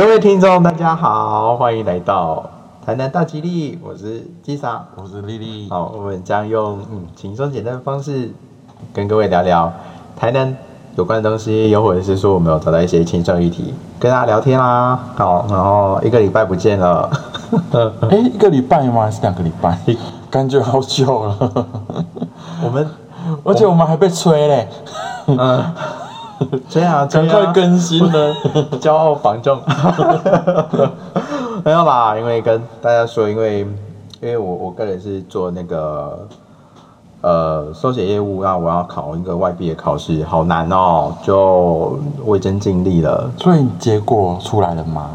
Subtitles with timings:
[0.00, 2.42] 各位听众，大家好，欢迎来到
[2.86, 4.82] 台南大吉利，我是基莎。
[4.96, 5.68] 我是丽丽。
[5.68, 8.32] 好，我们将用嗯轻松简单的方式
[8.94, 9.70] 跟各位聊聊
[10.16, 10.56] 台南
[10.96, 14.98] 有关的东西，又或者是说我们有找到一些轻松议题跟大家聊天啦。
[15.16, 17.10] 好，然后一个礼拜不见了，
[18.10, 19.02] 哎、一个礼拜吗？
[19.02, 19.78] 还是两个礼拜？
[20.30, 21.66] 感觉好久了，
[22.64, 22.88] 我们
[23.44, 24.66] 而且我们还被催嘞，
[25.26, 25.62] 嗯，
[26.68, 28.34] 这样 赶快更新了。
[28.80, 29.60] 骄傲防重。
[31.64, 33.60] 没有啦，因为跟大家说，因为
[34.20, 36.26] 因为我我个人是做那个
[37.20, 45.10] 呃收写业务，那我要考一个外币的考试，好难哦，就我已经尽力了，所以结果出来了吗？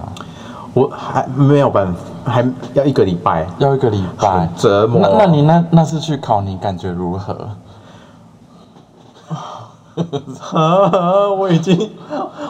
[0.76, 2.00] 我还没有办法，
[2.31, 5.00] 还要一个礼拜，要一个礼拜，折磨。
[5.02, 7.34] 那那你那那次去考，你感觉如何？
[11.38, 11.90] 我已经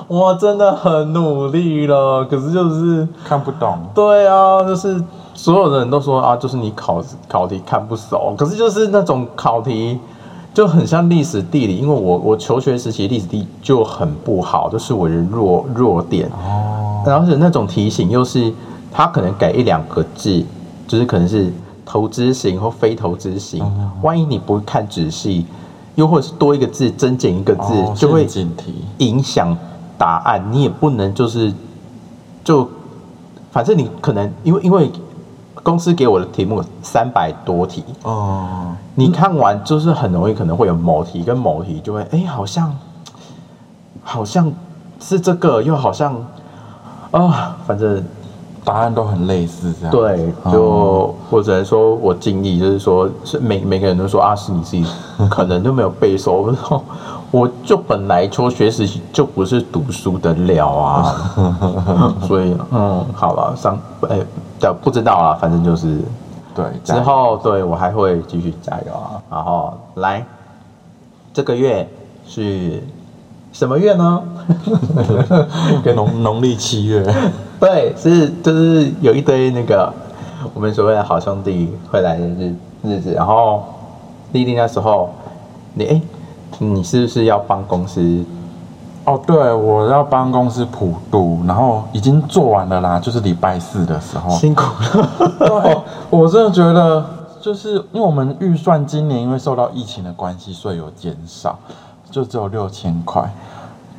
[0.07, 3.07] 我真的很努力了，可是就是。
[3.23, 3.77] 看不懂。
[3.93, 5.01] 对啊，就是
[5.33, 9.99] 所有的人都说啊，就是你考考题看不熟，可是就是那种考题
[10.53, 18.53] 就很像历史地理，因为我我求学时期历史地就很不好，就是我的弱弱点，哦，然后是那种题型又是
[18.91, 20.43] 他可能改一两个字，
[20.87, 21.51] 就是可能是
[21.85, 25.45] 投资型或非投资型，嗯万一你不看仔细，
[25.95, 28.27] 又或者是多一个字增减一个字，哦就会。
[28.99, 29.55] 影响
[29.97, 31.53] 答案，你也不能就是
[32.43, 32.67] 就，
[33.51, 34.89] 反正你可能因为因为
[35.63, 42.73] 公司给我的题目三百多题，哦，你看完就是很容易可能会有某题跟某题就会哎、好像
[44.03, 44.51] 好像
[44.99, 46.15] 是这个，又好像
[47.11, 48.03] 啊、反正
[48.63, 49.91] 答案都很类似，这样。
[49.91, 54.85] 对，哦就我只能说我尽力，就是说是每每个人都说啊是你自己
[55.29, 56.83] 可能都没有背熟，我说
[57.31, 61.15] 我就本来说学时期就不是读书的料啊，
[62.27, 63.77] 所 以嗯好了上
[64.09, 64.19] 哎
[64.59, 65.99] 对不知道啊，反正就是
[66.55, 70.25] 对，之后对我还会继续加油啊，然后来
[71.33, 71.87] 这个月
[72.25, 72.81] 是
[73.51, 74.21] 什么月呢？
[75.95, 77.03] 农农历七月，
[77.59, 79.91] 对，是就是有一堆那个
[80.53, 83.63] 我们所谓的好兄弟会来的日日子，然后
[84.31, 85.09] 丽丽那时候，
[85.73, 86.01] 你哎，
[86.59, 88.23] 你是不是要帮公司？
[89.05, 94.31] 哦，对，我要帮公司普渡，然后已经做完了啦，就是礼拜四的时候。
[94.31, 94.63] 辛苦
[94.97, 95.77] 了， 对，
[96.09, 97.05] 我真的觉得，
[97.39, 101.57] 就是因为我们预算今年因为受到疫情的关系，所以有减少，
[102.09, 103.31] 就只有六千块。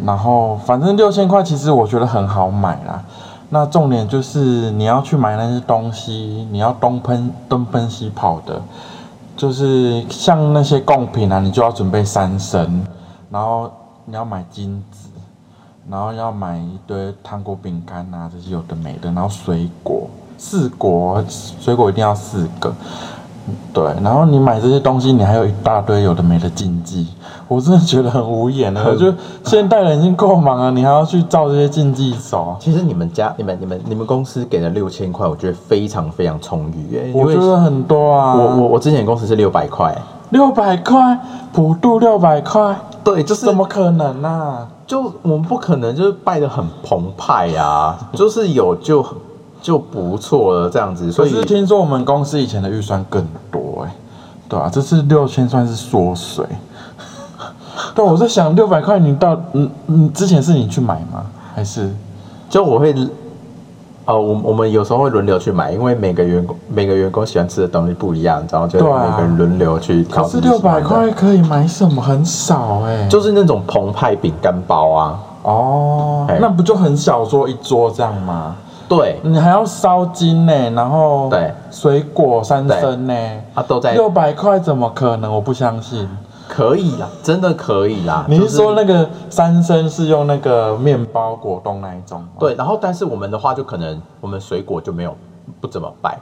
[0.05, 3.03] 然后反正六千块其实我觉得很好买啦。
[3.49, 8.61] 那重点就是你要去买那些东西，你要东喷东奔西跑的，
[9.37, 12.85] 就是像那些贡品啊，你就要准备三升，
[13.31, 13.71] 然后
[14.05, 15.09] 你要买金子，
[15.89, 22.75] 然后要买一堆糖果、饼干啊，这些有的没的，然后水果，四果，水果一定要四个，
[23.73, 27.07] 对，然后你买这些东西，你还有一大堆有的没的禁忌，
[27.47, 28.83] 我真的觉得很无言了。
[28.89, 29.15] 我觉得
[29.45, 38.35] 现代人已经够忙了，你还要去照这些禁忌走，其实你们家、你们、你们、你们公司给了六千块，我觉得非常非常充裕耶，我为觉得很多啊。
[38.35, 39.97] 我我我之前公司是六百块，
[40.31, 41.19] 六百块
[41.53, 44.67] 普渡六百块，对，就是怎么可能啊？
[44.87, 49.05] 就我们不可能就是拜的很澎湃呀、就是有就
[49.66, 53.93] 就不错了这样子，所以可是听说我们公司以前的预算更多哎、
[54.49, 56.47] 对啊，这次六千算是缩水。
[57.93, 61.26] 对，我在想六百块，你到嗯嗯，之前是你去买吗？
[61.53, 61.93] 还是
[62.49, 62.94] 就我会，
[64.05, 72.00] 呃，我我们有时候会轮流去买，因为每个员工每个员工喜欢吃的东西不一样，然后就每个人轮流去可挑六百块可以买什么？
[72.00, 78.55] 很少哎、就是那种澎湃饼干包啊，哦哎，那不就很小桌一桌这样吗？
[78.89, 83.15] 对，你还要烧金呢、然后对水果三升呢、
[83.55, 85.33] 啊都在六百块怎么可能？
[85.33, 86.09] 我不相信。
[86.49, 88.25] 可以啦，真的可以啦。
[88.29, 92.29] 你就是说那个三升是用那个面包果冻那一种吗？
[92.39, 95.12] 对，然后但是我们的话就可能我们水果就没有
[95.61, 96.17] 不怎么拜，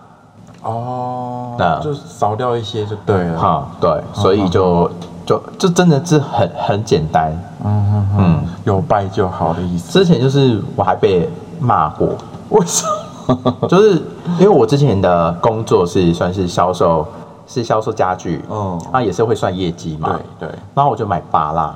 [0.62, 3.38] 哦，那就少掉一些就对了。
[3.38, 4.90] 哈，对，所以就
[5.26, 7.30] 就就真的是很很简单。
[7.62, 9.92] 嗯嗯嗯，有拜就好的意思。
[9.92, 11.28] 之前就是我还被
[11.60, 12.08] 骂过，
[12.54, 12.86] 为什
[13.26, 13.68] 么？
[13.68, 13.94] 就是
[14.38, 17.06] 因为我之前的工作是算是销售，
[17.46, 20.18] 是销售家具，嗯那也是会算业绩嘛。
[20.38, 21.74] 对对，然后我就买芭拉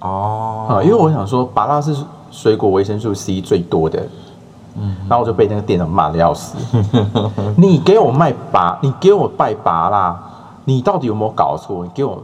[0.00, 1.94] 哦啊，因为我想说芭拉是
[2.30, 4.02] 水果维生素 C 最多的，
[4.76, 6.56] 嗯，然后我就被那个店长骂的要死。
[7.56, 10.18] 你给我卖拔，你给我拜拔啦，
[10.64, 11.84] 你到底有没有搞错？
[11.84, 12.18] 你给我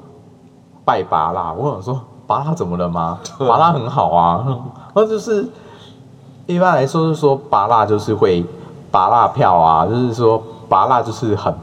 [0.84, 3.18] 拜拔啦，我想说拔拉怎么了吗？
[3.38, 4.44] 拔拉很好啊，
[4.94, 5.46] 那就是
[6.46, 8.44] 一般来说是说拔蜡就是会
[8.90, 11.54] 拔蜡票啊，就是说拔蜡就是很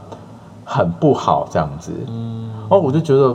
[0.64, 1.92] 很不好这样子。
[2.08, 3.34] 嗯，哦，我就觉得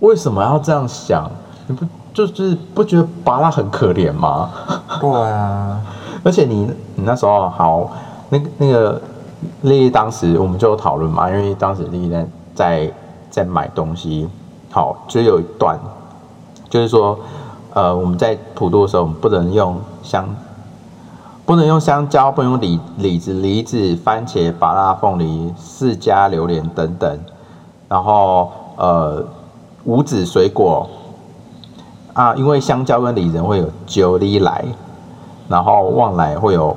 [0.00, 1.28] 为什么要这样想？
[1.66, 4.50] 你不就是不觉得拔蜡很可怜吗？
[5.00, 5.80] 对啊，
[6.22, 7.90] 而且你你那时候好，
[8.28, 9.00] 那个那个
[9.62, 12.92] 丽丽当时我们就有讨论嘛，因为当时丽丽在在
[13.30, 14.28] 在买东西，
[14.70, 15.78] 好，就有一段
[16.68, 17.18] 就是说，
[17.72, 20.24] 呃，我们在普渡的时候，我们不能用香，
[21.44, 27.18] 不能用香蕉，不能用李李子、梨子、番茄、芭拉凤梨、释迦、榴莲等等，
[27.88, 29.24] 然后呃
[29.84, 30.88] 五子水果
[32.12, 34.64] 啊，因为香蕉跟李仁会有九里来。
[35.48, 36.74] 然后旺来会有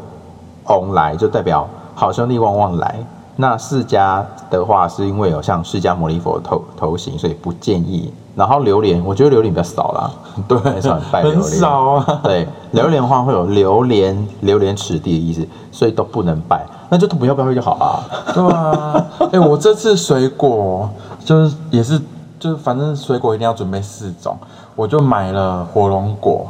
[0.66, 2.96] 翁来，就代表好兄弟旺旺来。
[3.38, 8.14] 那释迦的话，是因为有像释迦牟尼佛头头型，所以不建议。
[8.36, 10.12] 然后榴莲，我觉得榴莲比较少啦，
[10.48, 11.42] 对，很少拜榴莲。
[11.42, 12.20] 很少啊。
[12.24, 16.66] 对，榴莲的话会有榴莲榴莲池地的意思，所以都不能拜。
[16.90, 18.34] 那就不要拜就好啦。
[18.34, 19.06] 对啊。
[19.32, 20.90] 哎，我这次水果
[21.24, 22.00] 就是也是
[22.40, 24.38] 就是反正水果一定要准备四种，
[24.76, 26.48] 我就买了火龙果、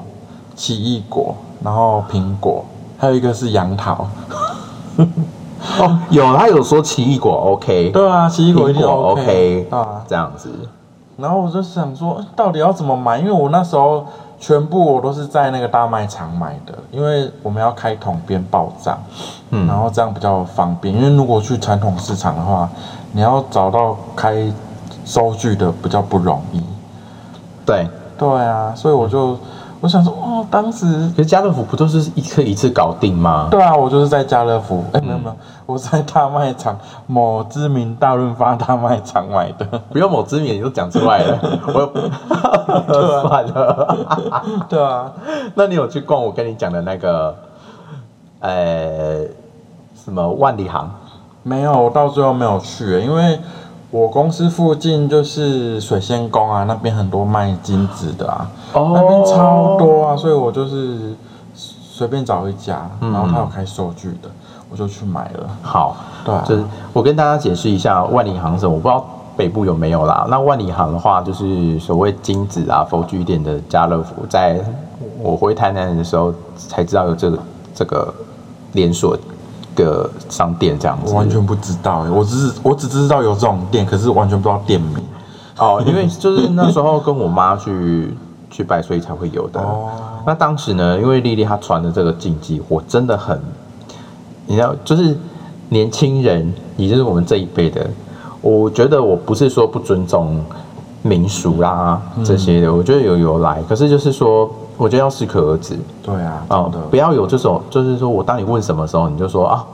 [0.56, 1.36] 奇异果。
[1.64, 2.64] 然后苹果，
[2.98, 4.08] 还有一个是杨桃。
[5.80, 10.50] 哦，有他有说奇异果 OK，对啊，奇异果一定 OK 啊，这样子。
[11.18, 13.20] 然后我就想说，到底要怎么买？
[13.20, 14.06] 因为我那时候
[14.40, 18.98] 全部我都是在那个大卖场买的，因为我们要开桶边报账，
[19.52, 20.94] 嗯，然后这样比较方便。
[20.94, 22.70] 因为如果去传统市场的话，
[23.14, 24.52] 你要找到开
[25.06, 26.62] 收据的比较不容易。
[27.66, 27.88] 对，
[28.18, 29.38] 对啊，所以我就。
[29.86, 33.50] 我想说，哦，当时可是家乐福不都是一颗一次搞定吗？
[33.52, 35.36] 对啊，我就是在家乐福，哎，没有没有，
[35.68, 39.66] 我在大卖场某知名大润发大卖场买的。
[39.92, 41.40] 不用某知名，你都讲出来了，
[41.70, 43.98] 我算了。
[44.68, 45.12] 对啊，
[45.54, 47.36] 那你有去逛我跟你讲的那个，
[48.40, 49.20] 呃，
[50.04, 50.90] 什么万里行？
[51.44, 53.40] 没有，我到最后没有去，因为。
[53.96, 61.16] 我公司附近就是水仙宫啊，那边很多卖金子的啊，哦那边超多啊，所以我就是
[61.54, 64.30] 随便找一家，然后他有开收据的，
[64.70, 65.50] 我就去买了。
[65.62, 65.96] 好，
[66.26, 69.06] 对，就是我跟大家解释一下万里行什么，我不知道
[69.38, 70.28] 北部有没有啦。
[70.30, 74.60] 那万里行的话，就是所谓金子啊、佛具店的家乐福，在
[75.22, 77.40] 我回台南的时候才知道有这个
[77.74, 78.14] 这个
[78.74, 79.18] 连锁。
[79.76, 85.04] 个商店这样子，我完全不知道哎，我只是我只知道有这种店，可是完全不知道店名。
[85.58, 88.14] 哦，因为就是那时候跟我妈去
[88.50, 89.60] 去拜，所以才会有的。
[89.60, 89.90] 哦，
[90.26, 93.40] 那当时呢，因为丽丽她传的这个禁忌，我真的很，
[94.48, 95.18] 你知道就是
[95.70, 97.88] 年轻人，也就是我们这一辈的，
[98.42, 100.44] 我觉得我不是说不尊重
[101.02, 104.50] 民俗啦这些的，我觉得有由来，可是就是说。
[104.78, 105.78] 我觉得要适可而止。
[106.04, 109.66] 对啊，啊，不要有这种，就是说我当你问什么时候，你就说啊，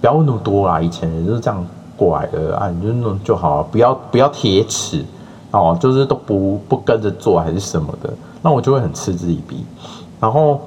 [0.00, 0.80] 不要问那么多啦。
[0.80, 1.64] 以前人就是这样
[1.96, 5.04] 过来的啊，你就弄就好了，不要不要铁齿
[5.50, 8.12] 哦，就是都不不跟着做还是什么的，
[8.42, 9.64] 那我就会很嗤之以鼻。
[10.20, 10.60] 然后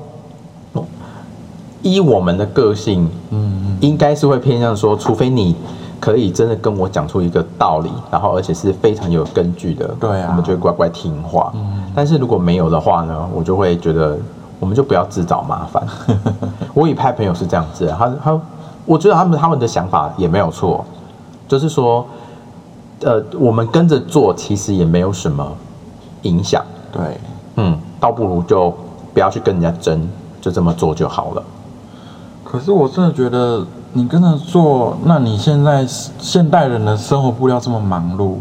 [1.82, 5.56] 依我们的个性，嗯，应该是会偏向说，除非你。
[6.02, 11.52] 可以真的跟我讲出一个道理，然后而且是非常有根据的，对啊，我们就会乖乖听话。
[11.54, 14.18] 嗯，但是如果没有的话呢，我就会觉得
[14.58, 15.86] 我们就不要自找麻烦。
[16.74, 18.42] 我一派朋友是这样子，他他，
[18.86, 20.86] 我觉得他们他们的想法也没有错，
[21.46, 22.06] 就是说，
[23.02, 25.46] 呃，我们跟着做其实也没有什么
[26.22, 26.64] 影响。
[26.90, 27.02] 对，
[27.58, 28.74] 嗯，倒不如就
[29.14, 30.08] 不要去跟人家争，
[30.40, 31.44] 就这么做就好了。
[32.46, 33.68] 可是我真的觉得。
[33.92, 35.84] 你跟着做，那你现在
[36.20, 38.36] 现代人的生活步调这么忙碌，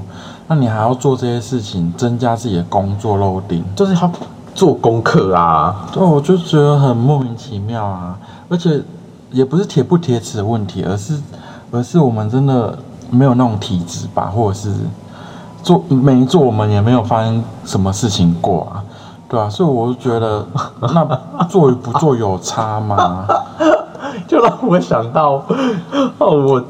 [0.48, 4.10] 那你还要做这些事情，增加自己的工作漏顶，就是他
[4.54, 5.86] 做功课啊。
[5.92, 8.18] 对，我就觉得很莫名其妙啊。
[8.48, 8.82] 而且
[9.30, 11.20] 也不是铁不铁齿的问题，而是
[11.70, 12.76] 而是我们真的
[13.10, 14.74] 没有那种体质吧，或者是
[15.62, 18.82] 做没做我们也没有发生什么事情过啊，
[19.28, 20.46] 对啊，所以我就觉得
[20.80, 23.26] 那做与不做有差吗？
[24.26, 25.42] 就让我想到，
[26.16, 26.64] 哦，我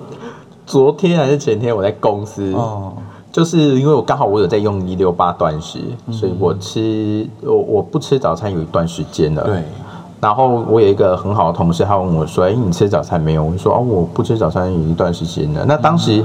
[0.67, 2.53] 昨天还是前天我在公司，
[3.31, 5.81] 就是因为我刚好我有在用一六八断食，
[6.11, 9.45] 所以我吃我我不吃早餐有一段时间了。
[9.45, 9.63] 对。
[10.21, 16.25] 然后我有一个很好的同事，他问我说：“哎，你吃早餐没有？”我说：“哦，我不吃早餐有一段时间了。”那当时，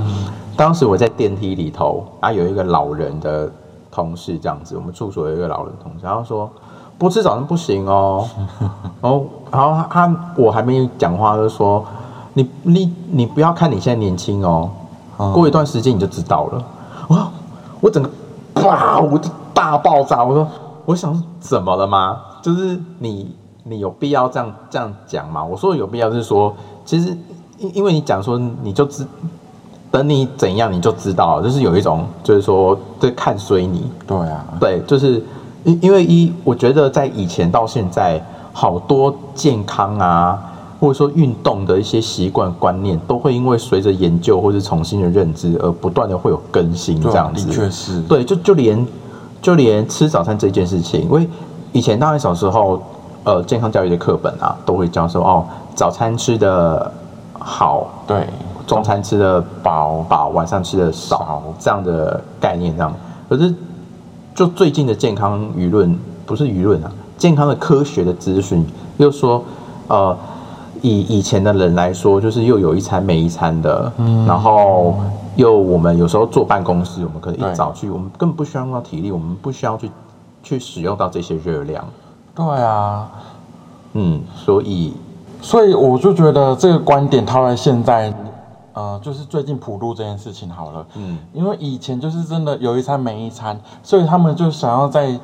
[0.57, 3.51] 当时我在电梯里头啊，有一个老人的
[3.91, 6.49] 同事这样子，我们住所有一个老人同事，然后说。
[6.95, 8.25] 不吃早餐不行哦，
[9.01, 11.83] 然 后，然后他我还没讲话就说，
[12.33, 14.69] 你你你不要看你现在年轻哦，
[15.33, 16.63] 过一段时间你就知道了。
[17.13, 17.31] 我
[17.81, 18.09] 我整个
[18.53, 20.23] 啪，我就大爆炸。
[20.23, 20.47] 我说，
[20.85, 22.19] 我想怎么了吗？
[22.41, 25.43] 就是你你有必要这样这样讲吗？
[25.43, 26.53] 我说有必要是说，
[26.85, 27.15] 其实
[27.57, 29.05] 因因为你讲说你就知
[29.91, 35.23] 等你怎样你就知道了，就是有一种就是说在看衰你，对啊，对，就是
[35.63, 38.19] 因因为一我觉得在以前到现在，
[38.51, 40.52] 好多健康啊，
[40.83, 47.47] 或者说运动的一些习惯观念，都会因为随着研究或是重新的认知而不断的会有更新这样子。
[47.47, 48.85] 的确是，对，就就连
[49.41, 51.25] 就连吃早餐这件事情，因为
[51.71, 52.83] 以前大概小时候，
[53.23, 56.91] 呃，健康教育的课本啊，都会教说哦，早餐吃的
[57.39, 58.27] 好，对，
[58.67, 62.93] 中餐吃的饱饱，晚上吃的少少，这样的概念这样。
[63.29, 63.55] 可是
[64.35, 68.65] 就最近的健康舆论，不是舆论啊，健康的科学的资讯
[68.97, 69.41] 又说，
[69.87, 70.13] 呃，
[70.83, 74.25] 以以前的人来说，就是又有一餐没一餐的，嗯。
[74.27, 74.95] 然后
[75.35, 79.89] 又我们有时候坐办公室，我们可能一早去，我们根本不需要用到体力，我们不需要去
[80.43, 81.83] 去使用到这些热量，
[82.35, 83.09] 对啊，
[83.93, 84.93] 嗯，所以
[85.41, 88.13] 所以我就觉得这个观点套在现在，
[88.73, 95.17] 呃，就是最近普渡这件事情好了，嗯，因为以前就是真的有一餐没一餐，所以他们就想要在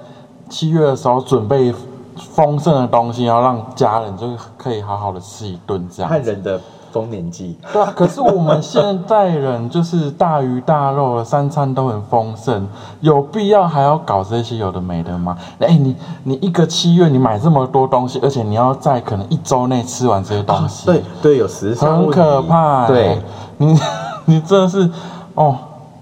[0.50, 1.74] 七月的时候准备
[2.20, 6.10] 丰盛的东西，然后让家人就可以好好的吃一顿这样。
[6.12, 6.60] 看人的
[6.92, 12.68] 丰年祭，对啊，可是我们现代人就是大鱼大肉了，三餐都很丰盛，
[13.02, 15.38] 有必要还要搞这些有的没的吗？
[15.60, 22.88] 哎、你你一个七月你买这么多东西，而且你要在可能一周内吃完这些东西，对对，有时尚很可怕、欸。
[22.88, 23.22] 对，
[23.58, 23.80] 你
[24.26, 24.90] 你真的是
[25.36, 25.56] 哦，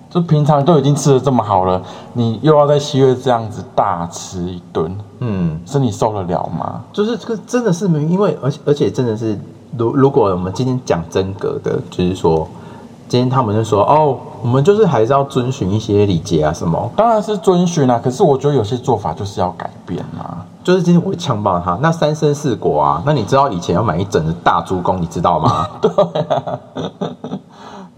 [0.10, 1.82] 就平常都已经吃的这么好了，
[2.14, 6.82] 你又要在七月这样子大吃一顿，嗯，身体受得了吗？
[6.94, 9.38] 就是这个真的是没，因为而且而且真的是，
[9.78, 12.48] 如如果我们今天讲真格的，就是说，
[13.10, 20.46] 今天他们就说哦，我们就是还是要遵循一些礼节啊什么，当然是遵循啊，可是我觉得有些做法就是要改变啊。
[20.64, 21.78] 就是今天我会呛爆他。
[21.82, 25.66] 那三生四果啊，那你知道以前要买一整的大猪公，你知道吗？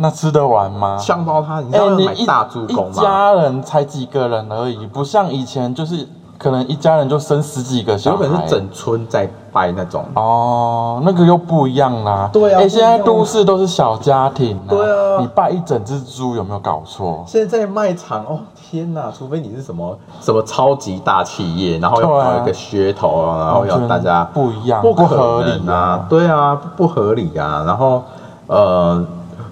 [0.02, 0.98] 那吃得完吗？
[0.98, 3.04] 香包他，你知哎、道要买大猪公一吗？
[3.04, 8.24] 家人才几个人而已，不像以前就是可能一家人就生十几个小孩。
[8.24, 10.06] 有本是整村在掰那种。
[10.14, 12.30] 哦，那个又不一样啦。
[12.32, 14.70] 对啊哎、现在都市都是小家庭、啊。
[14.70, 17.22] 对啊你拜一整只猪有没有搞错？
[17.28, 19.12] 现在卖场哦，天哪！
[19.12, 26.06] 除非你是什么什么超级大企业，然后要搞一个噱头，然后要大家不一样，不可合理啊，。
[26.08, 27.66] 对啊，不合理啊。
[27.68, 28.02] 然后
[28.48, 29.06] 呃，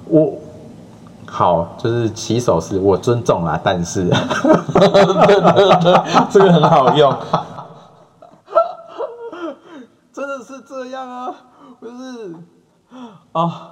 [0.10, 0.34] 我
[1.26, 4.08] 好就是起手是我尊重啦，但是，
[6.32, 7.12] 这个很好用。
[10.14, 11.36] 真的是这样啊，
[11.80, 12.36] 不是
[13.34, 13.72] 啊。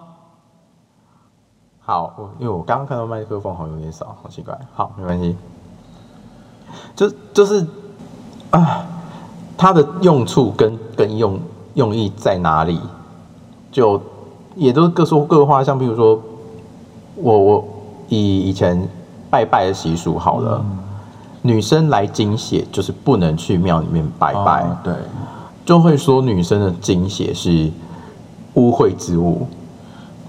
[1.79, 4.57] 好，我因为我刚刚看到麦克风好像有点少，好奇怪。
[4.73, 5.37] 好，没关系。
[6.95, 7.65] 就就是
[8.51, 8.85] 啊，
[9.57, 11.39] 它的用处跟跟用
[11.75, 12.79] 用意在哪里，
[13.71, 14.01] 就
[14.55, 15.63] 也都各说各话。
[15.63, 16.19] 像比如说，
[17.15, 17.63] 我我
[18.09, 18.87] 以以前
[19.29, 20.63] 拜拜的习俗好了，
[21.41, 24.63] 女生来经血就是不能去庙里面拜拜。
[24.63, 24.93] 哦对，
[25.65, 27.69] 就会说女生的经血是
[28.55, 29.47] 污秽之物。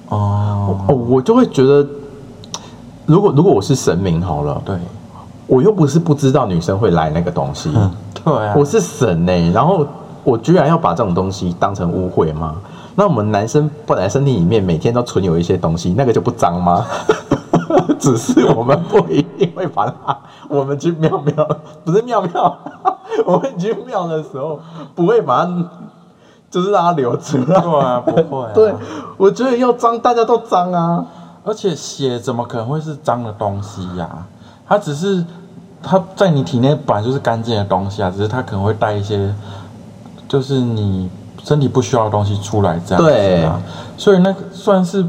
[0.09, 1.87] 哦，哦，我就会觉得，
[3.07, 4.77] 如果如果我是神明好了，对，
[5.47, 7.71] 我又不是不知道女生会来那个东西，
[8.25, 9.85] 对啊，我是神呢、然后
[10.23, 12.57] 我居然要把这种东西当成污秽吗？
[12.97, 16.85] 那我们男生本来身体里面每天都存有一些东西，那个就不脏吗？
[17.99, 21.47] 只是我们不一定会把它，我们去庙庙
[21.85, 22.59] 不是庙庙，
[23.27, 24.59] 我们去庙的时候
[24.95, 25.65] 不会把它，
[26.51, 27.45] 就是让它留着。
[27.45, 28.51] 对啊，不会啊。
[28.55, 28.75] 对，
[29.17, 31.05] 我觉得要脏，大家都脏啊。
[31.45, 34.27] 而且血怎么可能会是脏的东西呀、
[34.67, 35.25] 它只是
[35.81, 39.33] 它在你体内本来就是干净的东西啊，只是它可能会带一些，
[40.29, 41.09] 就是你
[41.47, 43.71] 身体不需要的东西出来这样子。
[43.97, 45.07] 所以那个算是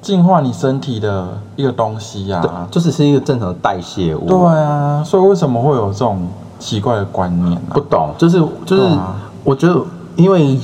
[0.00, 2.68] 净化你身体的一个东西呀、啊。
[2.70, 4.28] 就只是一个正常的代谢物。
[4.28, 6.28] 对啊，所以为什么会有这种
[6.60, 9.80] 奇怪的观念呢、不懂，就是就是啊，我觉得，
[10.14, 10.56] 因为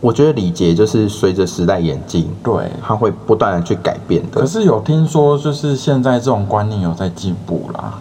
[0.00, 4.46] 我觉得礼节就是随着时代演进，对，它会不断的去改变的可。
[4.46, 7.94] 是有听说，就是现在这种观念有在进步啦。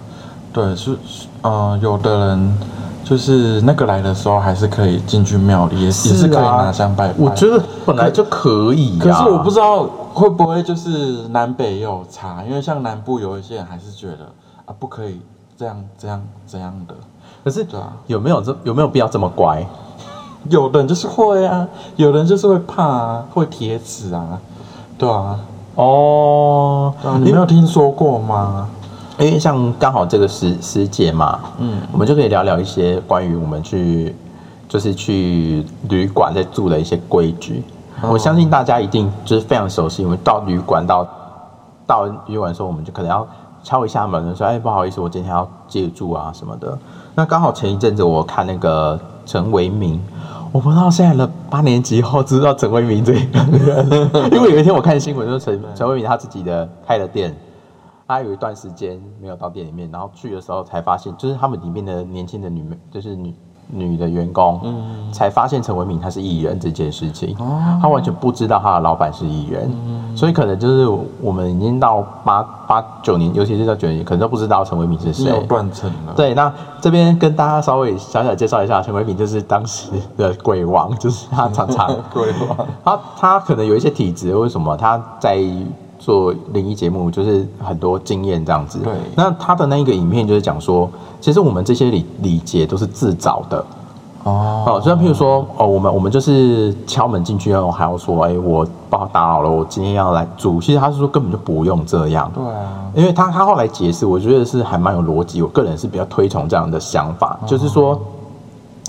[0.54, 2.58] 对，是是呃，有的人
[3.03, 7.15] 就是那个来的时候，还是可以进去庙里，也也是可以拿香拜拜。
[7.17, 14.25] 我觉得本来就可以、啊，可是我不知道会不会就是南北也有差，因为像南部有一些人还是觉得
[14.65, 15.20] 啊，不可以
[15.58, 16.96] 这样这样这样的。
[17.43, 19.65] 可是对啊，有没有这有没有必要这么乖？
[20.50, 21.67] 有的人就是会啊，
[21.98, 24.39] 有人就是会怕啊，会铁齿啊，
[24.98, 25.39] 对啊，
[25.75, 28.70] 哦对啊，你没有听说过吗？
[29.22, 34.16] 因为像刚好这个时时节嘛，嗯，我们就可以聊聊一些关于我们去
[34.68, 37.63] 就是去旅馆在住的一些规矩。
[38.01, 41.08] 我相信大家一定就是非常熟悉，我们到旅馆到
[41.86, 43.28] 到旅馆的时候，我们就可能要
[43.63, 46.75] 敲一下门，说：“哎，不好意思，我今天要借住啊什么的。”
[47.13, 50.01] 那刚好前一阵子我看那个陈为民，
[50.51, 53.20] 我不知道现在的八年级后知道陈为民这个
[53.60, 57.36] 人， 因为有一天我看新闻说陈陈为民他自己的开了店，
[58.12, 63.34] 他有一段时间没有到店里面，然后去的时候才发现，就是他们里面的年轻的女，就是女。
[63.74, 70.86] 女的员工，嗯，才发现陈文敏他是艺人这件事情，哦，他完全不知道他的老板是艺人，嗯，所以可能就是
[71.22, 76.13] 我们已经到八八九年，尤其是到九年，可能都不知道陈文敏是谁，断层了。
[76.18, 84.75] 对，那这边跟大家稍微小小介绍一下，陈文敏就是当时的鬼王，就是他常常 鬼王，他他可能有一些体质，为什么？
[84.75, 85.38] 他在
[86.01, 88.79] 做灵异节目，就是很多经验这样子。
[88.79, 90.89] 对，那他的那一个影片就是讲说。
[91.22, 93.63] 其实我们这些礼礼节都是自找的
[94.24, 94.63] 哦。
[94.65, 100.60] 哦，就像譬如说，哦，我们我们就是敲门进去后还要说，哎，我不好打扰了，我今天要来住。
[100.60, 102.31] 其实他是说根本就不用这样。
[102.34, 102.89] 对啊。
[102.96, 105.43] 因为他他后来解释，我觉得是还蛮有逻辑。
[105.43, 108.01] 我个人是比较推崇这样的想法，就是说，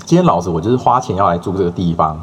[0.03, 2.19] 今天老子我就是花钱要来住这个地方。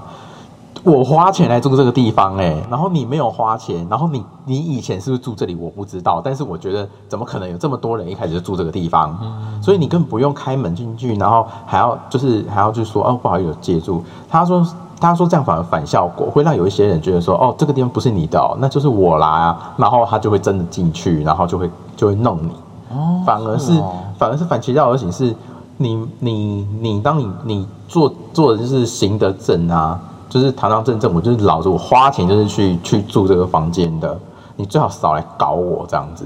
[0.83, 5.55] 我花钱来住这个地方，哎，然后你没有花钱，然后你你以前是不是住这里？
[5.55, 9.17] 我不知道，但是我觉得怎么可能有这么多人一开始就住这个地方？
[9.63, 14.03] 所以你根本不用开门进去，然后还要就是还要去说哦，不好意思借住。
[14.29, 14.67] 他说
[14.99, 22.51] 他说这样反而反效果，会让有一些人觉得说哦，这个地方不是你的，哦那就是我啦，然后他就会真的进去，然后就会就会弄你。
[22.97, 23.73] 哦，反而是
[24.17, 25.37] 反而是反其道而行，是
[25.77, 30.01] 你你你当你你做做的就是行得正啊。
[30.31, 34.19] 就是堂堂正正，我就是老子，我花钱就是去去住这个房间的。
[34.57, 36.25] 你最好少来搞我这样子。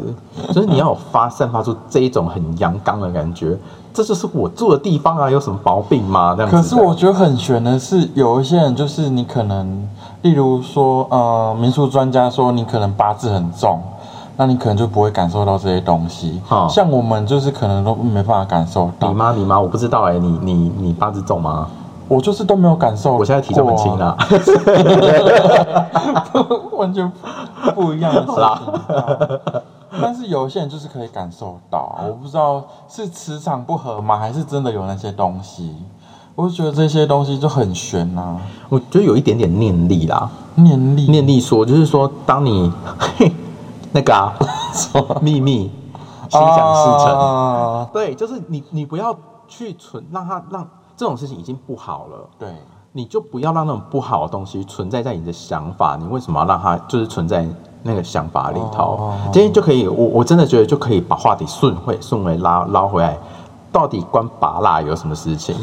[0.52, 3.56] 就是你要有发散发出这一种很阳刚的感觉，
[3.92, 6.34] 这就是我住的地方啊，有什么毛病吗？
[6.36, 6.50] 这样。
[6.50, 9.88] 可是我觉得很悬的是，有一些人就是你可能，
[10.22, 13.80] 例如说，呃，民宿专家说你可能八字很重，
[14.36, 16.42] 那你可能就不会感受到这些东西。
[16.68, 19.08] 像我们就是可能都没办法感受到。
[19.08, 19.32] 你妈？
[19.32, 19.60] 你妈？
[19.60, 21.68] 我不知道哎，你你你八字重吗？
[22.06, 24.14] 我就是都没有感受，我现在体重很轻啊，
[26.72, 27.10] 完全
[27.74, 28.44] 不一样的事情。
[30.02, 35.74] 但是有些人就是可以感受到，我不知道是磁场不合吗，还是真的有那些东西？
[36.34, 38.36] 我就觉得这些东西就很玄呐。
[38.68, 42.70] 我觉得有一点点念力啦，念力，念力说就是说，当你
[43.92, 44.34] 那个啊，
[45.22, 45.70] 秘密
[46.28, 49.16] 心想事成，对，就是你你不要
[49.48, 50.68] 去存，让它让。
[50.96, 52.48] 这种事情已经不好了，对，
[52.92, 55.96] 你就不要让那种不好的东西存在在你的想法。
[55.96, 57.46] 你为什么要让它就是存在
[57.82, 59.12] 那个想法里头？
[59.32, 63.18] 今天就可以，我我真的觉得就可以把话题顺回顺回拉拉回来。
[63.72, 65.56] 到底关拔蜡有什么事情？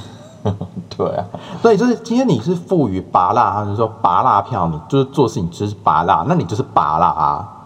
[0.98, 1.26] 对啊，
[1.62, 7.61] 对，就是今天你是赋予拔蜡，他就说拔蜡票，你就是做事情就是拔蜡，那你就是拔蜡啊。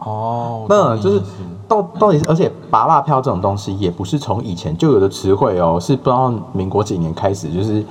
[0.00, 1.20] 哦，那就是
[1.68, 7.84] 到到底，而且拔蜡票这种东西也不是从以前就有的词汇哦，是不知道民国几年开始，就是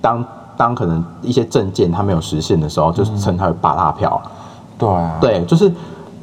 [0.00, 0.24] 当
[0.56, 4.20] 当可能一些证件它没有实现的时候，就是称它为拔蜡票。
[4.76, 5.72] 对啊，对，就是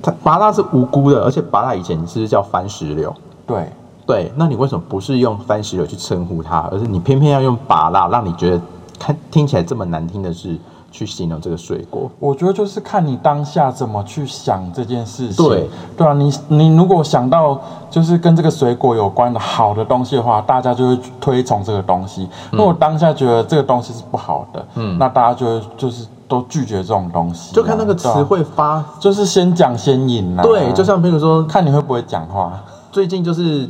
[0.01, 3.13] 它拔蜡是无辜的，而且拔蜡以前是不是叫番石榴？
[3.47, 3.69] 对
[4.05, 8.61] 对，那你为什么不是用番石榴去称呼它，而是你偏偏要用拔蜡，让你觉得
[8.99, 10.57] 看听起来这么难听的是？
[10.91, 15.47] 去形容这个水果，我觉得就是看你当下怎么去想这件事情。
[15.47, 22.29] 对，对啊，你你如果想到就是跟这个水果有关的好的东西的话，大家就会推崇这个东西。
[22.51, 27.55] 如果当下觉得这个东西是不好的，嗯，那大家就会就是都拒绝这种东西。
[27.55, 30.43] 就看那个词汇发，就是先讲先引啊。
[30.43, 32.61] 对，就像比如说，看你会不会讲话。
[32.91, 33.69] 最近就是。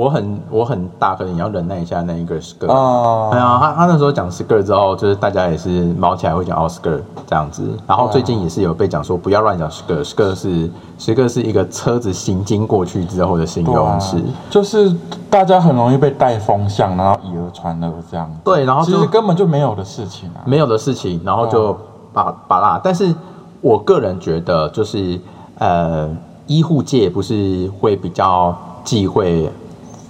[0.00, 2.72] 我很我很大，可能你要忍耐一下那一个 skirt。
[2.72, 7.68] 哦，对啊，他他那时候讲 skirt 之后，就是大家也是毛起来会讲 skirt 这样子。
[7.86, 14.16] 然后最近也是有被讲说不要乱讲 skirt，skirt 是 skirt 是一个车子行经过去之后的形容词，
[14.48, 14.90] 就是
[15.28, 18.26] 大家很容易被带风向，然后以讹传讹这样。
[18.42, 21.76] 对，然后其实根本就没有的事情啊，没有的事情，然后就
[22.14, 22.80] 把把啦。
[22.82, 23.14] 但是
[23.60, 25.20] 我个人觉得，就是
[25.58, 26.08] 呃，
[26.46, 29.50] 医护界不是会比较忌讳。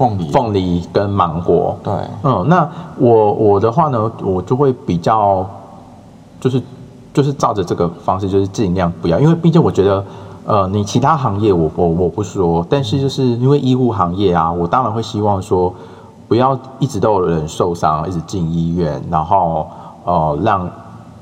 [0.00, 5.44] 凤梨、凤梨跟芒果，对，嗯，那我我的话呢，我就会比较，
[6.40, 6.62] 就是
[7.12, 10.02] 就是照着这个方式，就是尽量不要，因为毕竟我觉得，
[10.46, 15.70] 呃，你其他行业我我我不说，但是就是因为医护行业啊，我当然会希望说，
[16.26, 19.68] 不要一直都有人受伤，一直进医院，然后
[20.06, 20.70] 呃让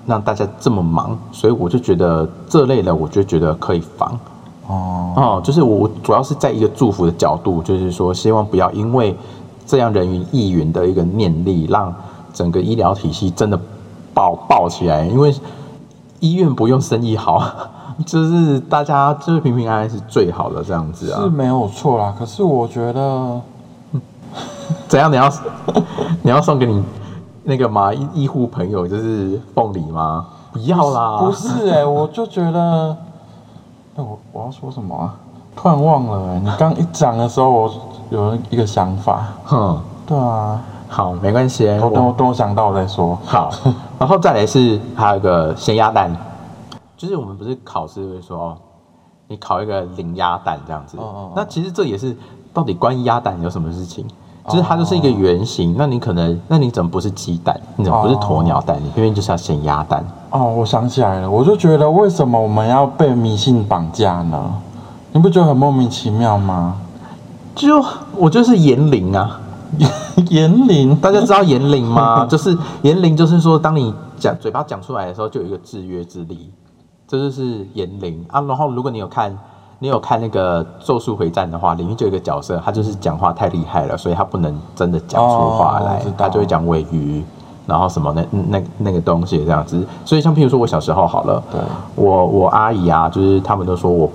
[0.06, 4.16] 让大家这么忙，所以我就觉得这类的，我就觉得可以防。
[4.68, 9.16] 哦哦，就是我主要是在一个祝福的角度，就是说希望不要因为
[9.66, 11.94] 这样人云亦云的一个念力，让
[12.33, 13.59] 整个医疗体系真的
[14.14, 15.35] 爆爆起来，因为
[16.20, 17.42] 医院不用生意好，
[18.07, 21.22] 就是大家就是平平安安是最好的这样子啊。
[21.22, 22.14] 是没有错啦。
[22.18, 23.40] 可是我觉得，
[24.87, 25.11] 怎样？
[25.11, 25.33] 你要
[26.22, 26.83] 你要送给你
[27.44, 27.92] 那个嘛？
[27.94, 30.26] 医医护朋友就是凤梨吗？
[30.52, 32.96] 不要啦，不是哎、我就觉得，
[33.98, 35.14] 哎、我我要说什么啊？
[35.56, 37.74] 突然忘了哎、你刚一讲的时候，我
[38.11, 39.26] 有一个想法。
[39.44, 41.66] 哼，对啊，好，没关系。
[41.82, 43.18] 我等我等我想到我再说。
[43.24, 43.50] 好，
[43.98, 46.16] 然后再来是还有一个咸鸭蛋，
[46.96, 48.56] 就是我们不是考试会说哦，
[49.26, 52.16] 你考一个零鸭蛋这样子，哦哦哦那其实这也是
[52.54, 54.06] 到底关于鸭蛋有什么事情？
[54.48, 57.58] 就是它就是一个圆形，那你可能，那你怎么不是鸡蛋？
[57.76, 58.76] 你怎么不是鸵鸟蛋？
[58.82, 60.04] 你偏偏就是要咸鸭蛋？
[60.30, 64.54] 哦，我想起来了，我就觉得为什么我们要被迷信绑架呢？
[65.12, 66.76] 你不觉得很莫名其妙吗？
[67.54, 67.84] 就
[68.16, 69.40] 我就是言灵啊，
[70.30, 72.26] 言灵，大家知道言灵吗？
[72.30, 76.50] 就是言灵，就是说当你讲嘴巴讲出来的时候，就有一个制约之力，
[77.06, 78.40] 这就是言灵啊。
[78.42, 79.37] 然后如果你有看，
[79.80, 87.22] 你有看那个《咒术回战》的话，里面就有一个角色，他就是讲话太厉害了，所以他不能真的讲出话来，他就会讲尾鱼，
[87.64, 89.86] 然后什么那那那个东西这样子。
[90.04, 91.60] 所以像譬如说我小时候好了，对，
[91.94, 94.10] 我我阿姨啊，就是他们都说我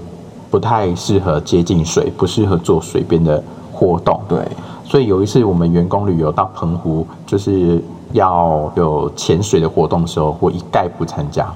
[0.52, 4.20] 不太适合接近水，不适合做水边的活动。
[4.28, 4.46] 对，
[4.84, 11.48] 所以有一次我们员工旅游到澎湖，就是要有潜水的活动的时候，我一概不参加。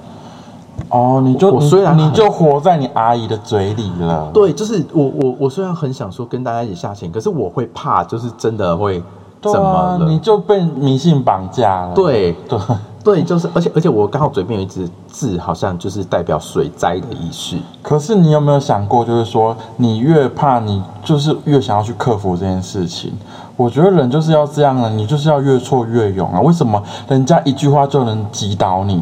[0.89, 4.29] 哦，你就我虽然你你就活在你阿姨的嘴里了。
[4.33, 9.03] 对，就是我我我虽然很想说跟大家一起下潜，可是我会怕，就是真的会
[9.41, 10.05] 怎么了？
[10.05, 11.93] 你就被迷信绑架了。
[11.93, 12.77] 对对，对，
[13.23, 17.55] 就是而且而且我刚好嘴边有一只字，好像就是代表水灾的意思。
[17.81, 23.13] 可是你有没有想过，就是说你越怕，你就是越想要去克服这件事情。
[23.55, 26.39] 我觉得人就是要这样的，你就是要越挫越勇啊！
[26.41, 29.01] 为什么人家一句话就能击倒你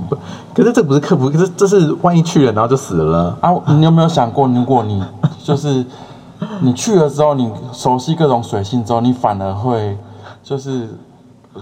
[0.53, 3.37] 可是这不是克服，可是这是万一去了然后就死了。
[3.41, 3.51] 啊？
[3.67, 5.03] 你有没有想过，如果你
[5.43, 5.85] 就是
[6.61, 9.97] 你去了之后，你熟悉各种水性之后，你反而会
[10.41, 10.87] 就是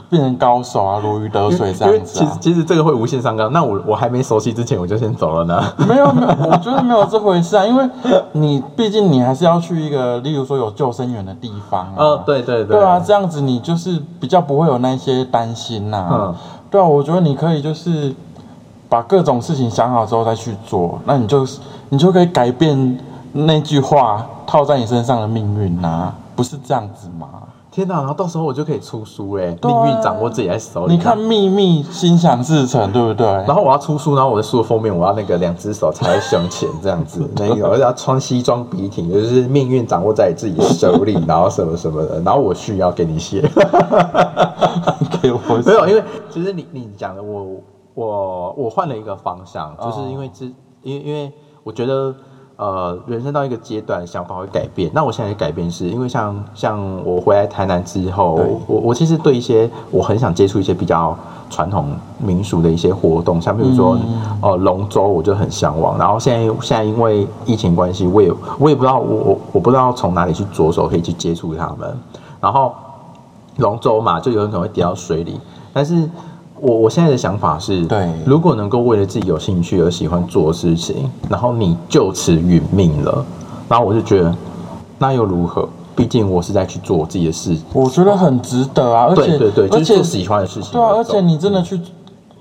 [0.09, 2.25] 变成高手啊，如鱼得水这样子啊？
[2.25, 3.51] 其实其实这个会无限上纲。
[3.51, 5.63] 那我我还没熟悉之前，我就先走了呢。
[5.87, 7.87] 没有没有，我觉得没有这回事啊，因为
[8.33, 11.95] 你毕竟你还是要去一个，例如说有救生员的地方啊。
[11.97, 16.35] 呃，对对对，对啊，这样子你就是比较不会有那些担心呐、嗯
[16.69, 18.13] 对啊，我觉得你可以就是
[18.89, 21.45] 把各种事情想好之后再去做，那你就
[21.89, 22.97] 你就可以改变
[23.31, 27.27] 那句话套在你身上的命运呐、不是这样子吗？
[27.73, 27.95] 天哪！
[27.95, 30.93] 然后到时候我就可以出书哎，命运掌握自己在手里。
[30.93, 33.25] 你看秘密心想事成，对不对？
[33.25, 43.41] 然后我要出书，然后我的书的封面我要那个两只手插在胸前这样子， 那个而且要穿西装笔挺，就是命运掌握在自己手里，然后什么什么的，然后我需要给你写。
[45.19, 47.47] 给我没有，因为其实你你讲的我
[47.95, 50.45] 我我换了一个方向，就是因为之
[50.83, 51.31] 因为因为
[51.63, 52.13] 我觉得
[52.63, 61.17] 呃人生到一个阶段想法会改变，那我现在的改变是因为像像我回来台南之后，我我其实对一些我很想接触一些比较
[61.49, 63.97] 传统民俗的一些活动，像比如说、
[64.41, 65.97] 呃龙舟，我就很向往。
[65.97, 71.97] 然后现在现在因为疫情关系，我也我也不知道我我我不知道从哪里去着手可以去接触他们，
[72.39, 72.73] 然后。
[73.57, 75.39] 龙舟嘛，就有人可能会跌到水里。
[75.71, 76.09] 但是
[76.63, 83.25] 我我现在的想法是，对如果能够为了自己有兴趣而喜欢做事情，然后你就此殒命了，
[83.67, 84.33] 然后我就觉得
[84.97, 85.67] 那又如何？
[85.93, 90.71] 毕竟我是在去做我自己的事，我觉得很值得啊，而且对对对，就而且喜欢的事情。
[90.71, 91.79] 对啊，而且你真的嗯去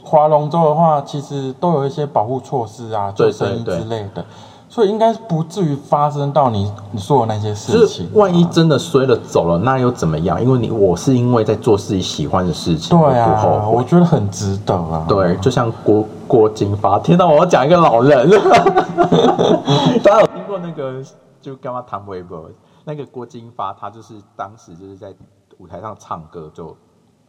[0.04, 4.24] 划龙舟的话，其实都有一些保护措施啊，对救生衣之类的，
[4.72, 8.10] 所以应该不至于发生到你你说的那些事就是情。
[8.14, 10.42] 万一真的衰了走了，那又怎么样？
[10.42, 15.04] 因为你我是因为在做自己喜欢的事情，对啊，悔我觉得很值得啊。
[15.06, 17.26] 对，就像郭郭金发，天哪！
[17.26, 18.30] 我要讲一个老人，
[20.02, 21.04] 大家有听过那个
[21.42, 22.48] 就干嘛谈微博？
[22.84, 25.14] 那个郭金发，他就是当时就是在
[25.58, 26.74] 舞台上唱歌就，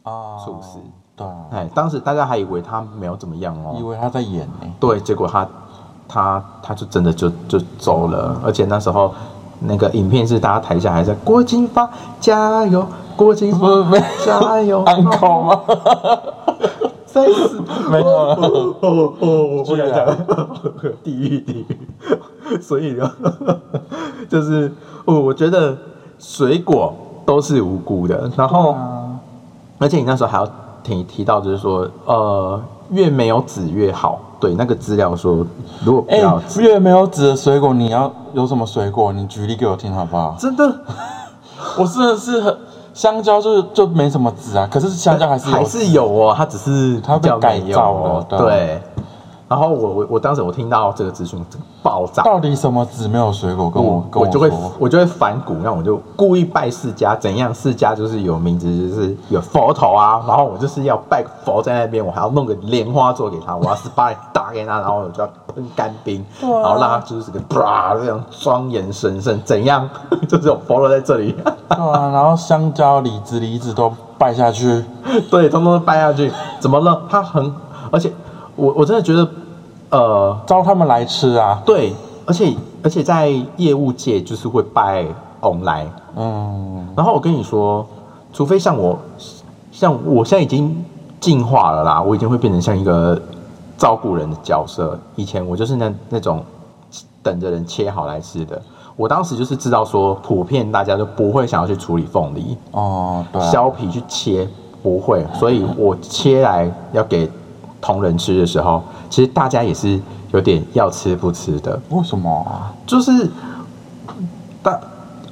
[0.02, 0.78] 啊，猝死
[1.14, 4.66] 对啊，哎，当时大家还以为他没有怎么样哦，以为他在演呢。
[4.80, 5.46] 对，结果他
[6.08, 9.12] 他他就真的就就走了，而且那时候
[9.60, 11.88] 那个影片是大家台下还在郭金发
[12.20, 12.86] 加油，
[13.16, 13.66] 郭金发
[14.24, 15.60] 加油， 安口吗？
[17.06, 20.04] 再死没有了哦哦哦，我不敢讲，
[21.04, 22.60] 地狱地狱。
[22.60, 23.08] 所以呢，
[24.28, 24.72] 就是
[25.04, 25.76] 我我觉得
[26.18, 26.92] 水果
[27.24, 29.10] 都是无辜的，然后、啊，
[29.78, 30.46] 而且你那时候还要
[30.82, 34.18] 提提到，就是说呃，越没有籽越好。
[34.44, 35.46] 对，那个资料说，
[35.86, 39.10] 如果不哎欸，越没有籽的水果，你要有什么水果？
[39.10, 40.36] 你举例给我听好不好？
[40.38, 40.80] 真的
[41.78, 42.54] 我真的是很
[42.92, 48.82] 香蕉就就没什么籽啊，可是香蕉还是有还是有哦，它只是它被改造哦了对对。
[49.54, 53.70] 然后我我我当时我听到这个资讯，这个爆炸，到底什么籽没有水果？
[53.70, 69.88] 跟我跟我就会，我就会反骨，那我就故意拜释迦，怎样释迦就是有名字，就是有佛头啊，然后我就是要拜佛在那边，我还要弄个莲花座给他，我要十八打给他，然后我就要喷干冰，然后让他就是个啪这样庄严神圣，怎样？
[70.28, 71.30] 就是有佛头在这里，
[71.70, 74.84] 对啊，然后香蕉、李子、梨子都拜下去，
[75.30, 77.02] 对，通通都拜下去，怎么了？
[77.08, 77.54] 他很，
[77.92, 78.12] 而且
[78.56, 79.28] 我我真的觉得，
[79.94, 81.62] 呃，招他们来吃啊。
[81.64, 81.94] 对，
[82.26, 82.52] 而且
[82.82, 85.06] 而且在业务界就是会拜
[85.40, 85.86] 翁来。
[86.16, 87.86] 嗯，然后我跟你说，
[88.32, 88.98] 除非像我，
[89.70, 90.84] 像我现在已经
[91.20, 93.20] 进化了啦，我已经会变成像一个
[93.78, 94.98] 照顾人的角色。
[95.14, 96.42] 以前我就是那那种
[97.22, 98.60] 等着人切好来吃的。
[98.96, 104.48] 我当时就是知道说，普遍大家都不会想要去处理凤梨，哦，对啊，削皮去切
[104.82, 107.28] 不会，所以我切来要给
[107.84, 110.00] 同人吃的时候，其实大家也是
[110.32, 111.78] 有点要吃不吃的。
[111.90, 112.72] 为什么啊？
[112.86, 113.28] 就是
[114.62, 114.80] 大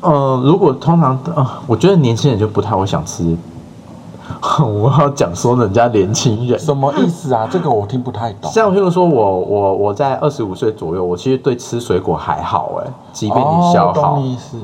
[0.03, 3.35] 呃，如果通常呃，我觉得年轻人就不太会想吃。
[4.61, 7.49] 我要讲说人家年轻人，什么意思啊？
[7.51, 8.51] 这个我听不太懂。
[8.53, 14.59] 像譬如说我我我在二十五岁左右，我其实对吃水果还好哎，即便你消耗，你意思。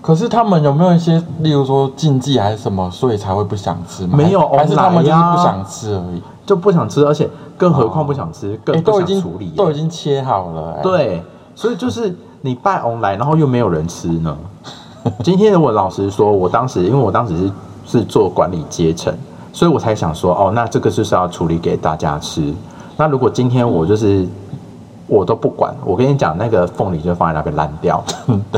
[0.00, 4.16] 可是他们有没有一些，例如说禁忌还是什么，所以才会不想吃吗？
[4.16, 6.22] 没有还是他们就是不想吃而已。
[6.46, 9.52] 就不想吃，而且更何况不想吃，哎，更不都已经想处理耶。
[9.56, 11.22] 都已经切好了，哎，对，
[11.54, 14.36] 所以就是你拜翁来，然后又没有人吃呢。
[15.22, 17.52] 今天的我老实说，我当时因为我当时是
[17.86, 19.14] 是做管理阶层，
[19.52, 22.52] 所以我才想说，哦，那这个就是要处理给大家吃。
[22.96, 24.26] 那如果今天我就是
[25.06, 28.02] 我都不管，我跟你讲，那个凤梨就放在那边烂掉，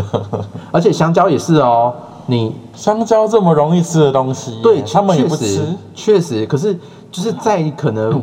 [0.71, 1.93] 而且香蕉也是哦，
[2.27, 5.67] 你香蕉这么容易吃的东西，对他们也不吃。
[5.97, 6.79] 确实，可是
[7.17, 8.23] 就是在可能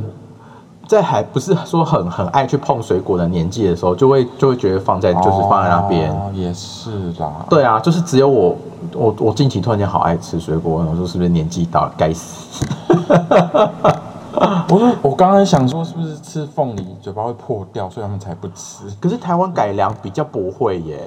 [0.88, 6.12] 在还不是说很很爱去碰水果的年纪的时候，就会就会觉得放在就是放在那边。
[6.12, 7.43] 哦，也是啦。
[7.49, 8.56] 对啊，就是只有我，
[8.93, 12.63] 我我近期突然间好爱吃水果，我说是不是年纪到了，该死。
[14.69, 18.84] 我说我刚刚想说，是不是吃凤梨嘴巴会破掉，所以他们才不吃？
[18.99, 20.99] 可是台湾改良比较不会耶，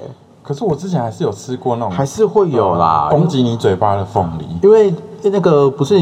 [0.43, 3.07] 可是我之前还是有吃过那种还是会有啦。
[3.09, 4.45] 攻击你嘴巴的凤梨。
[4.61, 5.95] 因为那个不是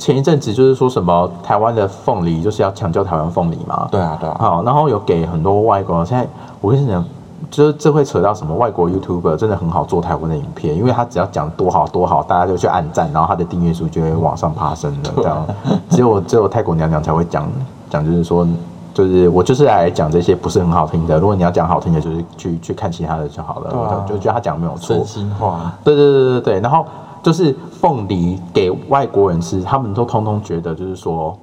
[0.00, 3.86] 前一阵子就是说什么台湾的凤梨就是要抢救台湾凤梨嘛？
[3.90, 4.36] 对啊，对啊。
[4.40, 6.26] 好，然后有给很多外国人，现在
[6.62, 7.04] 我跟你讲，
[7.50, 15.12] 就是这会扯到什么外国 YouTuber 真的很好做台湾的影片，因为他只要讲多好多好，大家就去按赞，然后他的订阅数就会往上爬升的。
[15.16, 15.46] 这样，
[15.90, 17.46] 只有只有泰国娘娘才会讲
[17.90, 18.48] 讲，就是说，
[18.94, 21.18] 就是我就是来讲这些不是很好听的。
[21.18, 23.70] 如果你要讲好听的，就是去去看其他的就好了。
[23.70, 25.04] 啊我就就觉得他讲没有错真。
[25.04, 26.86] 心话，对对对对对，然后
[27.22, 31.38] 就是凤梨给外国人吃，他们都通通觉得就是说，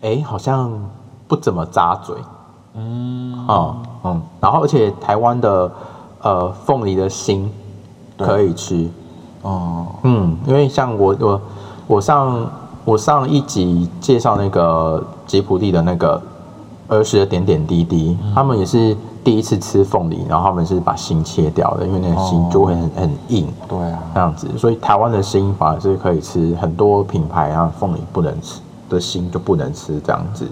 [0.00, 0.72] 哎，好像
[1.28, 2.16] 不怎么扎嘴。
[2.74, 5.70] 嗯，嗯嗯，然后而且台湾的
[6.22, 7.52] 呃凤梨的心
[8.16, 8.88] 可以吃，
[9.42, 11.40] 哦，嗯，因为像我我
[11.86, 12.50] 我上
[12.84, 16.20] 我上一集介绍那个吉普力的那个
[16.88, 30.46] 儿时的点点滴滴，他们也是第一次吃凤梨，然后他们是把心切掉的，因为那个心就会很很硬对啊，这样子，所以台湾的心反而是可以吃，很多品牌啊凤梨不能吃的心就不能吃这样子。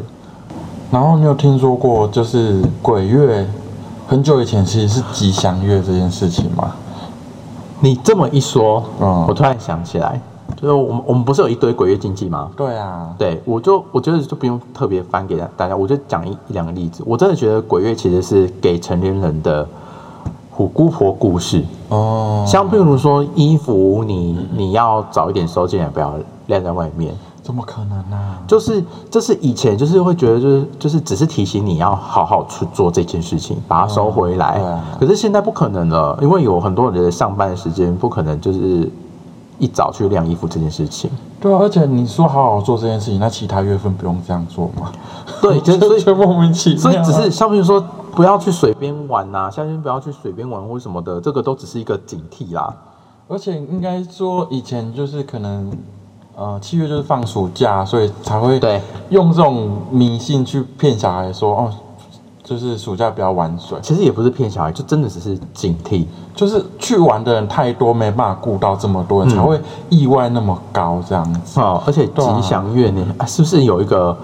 [0.90, 3.46] 然后你有听说过就是鬼月，
[4.06, 6.72] 很久以前其实是吉祥月这件事情吗？
[7.80, 10.20] 你这么一说，嗯我突然想起来，
[10.56, 12.50] 就是我们我们不是有一堆鬼月禁忌吗？
[12.56, 17.02] 对啊，对，我就我觉得就不用特别翻给大家，我就讲一一两个例子。
[17.06, 19.66] 我真的觉得鬼月其实是给成年人的
[20.50, 26.14] 虎姑婆故事，哦，像譬如说衣服你，你要早一点收进来，不要
[26.46, 27.14] 晾在外面。
[27.42, 28.38] 怎么可能啊？
[28.46, 34.60] 就是这是以前就是会觉得就是就是只是提醒你要好好去做这件事情，把它收回来。
[35.00, 38.88] 可是现在不可能了，因为有很多人的上班时间不可能就是
[39.60, 41.08] 一早去晾衣服这件事情。
[41.38, 44.90] 对啊，而且你说好好做这件事情，那其他月份不用这样做吗？
[45.40, 46.82] 对， 就所以就莫名其妙啊。
[46.82, 47.80] 所以只是像比如说
[48.12, 52.74] 不要去水边玩呐、夏天不要去水边玩或什么的，这个都只是一个警惕啦。
[53.28, 55.70] 而且应该说，以前就是可能，
[56.34, 61.72] 呃，七月就是放暑假，所以才会对用这种迷信去骗小孩说，哦，
[62.50, 66.04] 就是暑假不要玩水，其实也不是骗小孩，就真的只是警惕。
[66.34, 71.60] 就是去玩的人太多，没办法顾到这么多人，嗯才会意外那么高这样子。
[71.60, 74.16] 哦，而且对啊吉祥月呢，啊是不是有一个？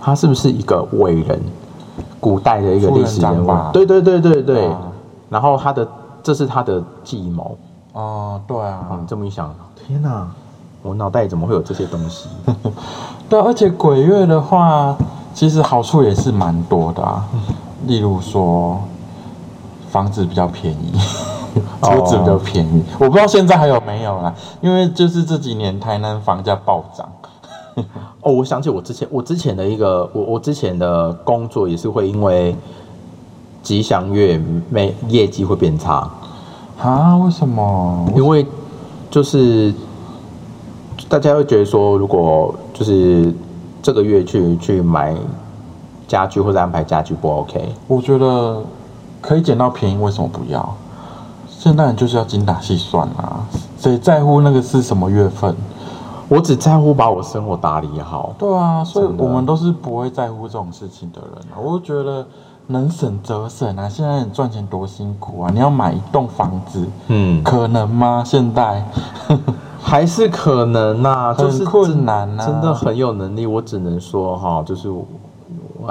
[0.00, 1.40] 他是不是一个伟人？
[2.18, 3.56] 古代的一个历史人物？
[3.72, 4.66] 对对对对对。
[4.66, 4.80] 啊
[5.28, 5.86] 然后他的
[6.24, 7.56] 这是他的计谋，
[7.92, 9.54] 哦，对啊，你，这么一想，
[9.86, 10.26] 天哪，
[10.82, 12.28] 我脑袋里怎么会有这些东西？
[13.30, 14.96] 对，而且鬼月的话，
[15.36, 17.22] 其实好处也是蛮多的啊，
[17.86, 18.80] 例如说
[19.90, 20.98] 房子比较便宜，
[21.82, 27.06] 车子比较便宜，我不知道现在还有没有啦，因为就是这几年台南房价暴涨。
[28.22, 32.56] 哦，我想起我之前我之前的一个我我之前的工作也是会因为
[33.62, 36.10] 吉祥月没业绩会变差，
[36.80, 37.14] 啊？
[37.18, 38.10] 为什么？
[38.16, 38.46] 因为
[39.10, 39.74] 就是
[41.10, 43.34] 大家会觉得说，如果就是
[43.82, 45.14] 这个月去去买
[46.06, 48.62] 家具或者安排家具不 OK，我觉得
[49.20, 50.74] 可以捡到便宜，为什么不要？
[51.48, 53.44] 现代人就是要精打细算啊，
[53.78, 55.54] 谁在乎那个是什么月份？
[56.28, 58.34] 我只在乎把我生活打理好。
[58.38, 61.54] 对啊，所以我们都是不会在乎这种事情的人啊。
[61.56, 62.26] 我就觉得
[62.66, 63.88] 能省则省啊！
[63.88, 65.50] 现在你赚钱多辛苦啊！
[65.52, 68.24] 你要买一栋房子，嗯，可能吗？
[68.26, 68.84] 现在
[69.86, 73.46] 还是可能呐、就是困难啊真的很有能力。
[73.46, 74.88] 我只能说哈，就是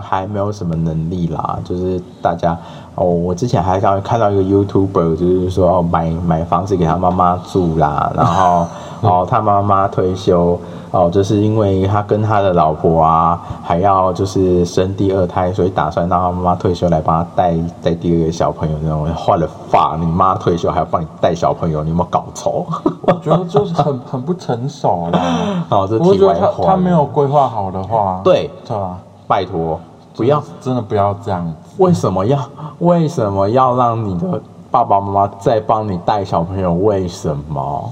[0.01, 1.59] 还没有什么能力啦。
[1.63, 2.57] 就是大家
[2.95, 8.67] 哦，我之前还刚看到一个 YouTuber，就是说哦，买买房子给他妈妈住啦，然后
[9.01, 10.59] 哦，他妈妈退休。
[10.91, 17.53] 哦，就是因为他跟他的老婆啊，还要就是生第二胎，所以打算让他妈妈退休来帮他带
[17.83, 18.77] 带第二个小朋友。
[18.81, 22.65] 那种换了发，你妈退休还要帮你带小朋友，你有没有搞错？
[23.01, 25.19] 我觉得就是很很不成熟啦。
[25.67, 26.65] 哦，这题外话。
[26.65, 29.79] 他没有规划好的话，对，对啊，拜托，
[30.15, 31.53] 不要，真的不要这样子。
[31.77, 32.39] 为什么要
[32.79, 36.73] 为什么要让你的爸爸妈妈再帮你带小朋友？
[36.73, 37.91] 为什么？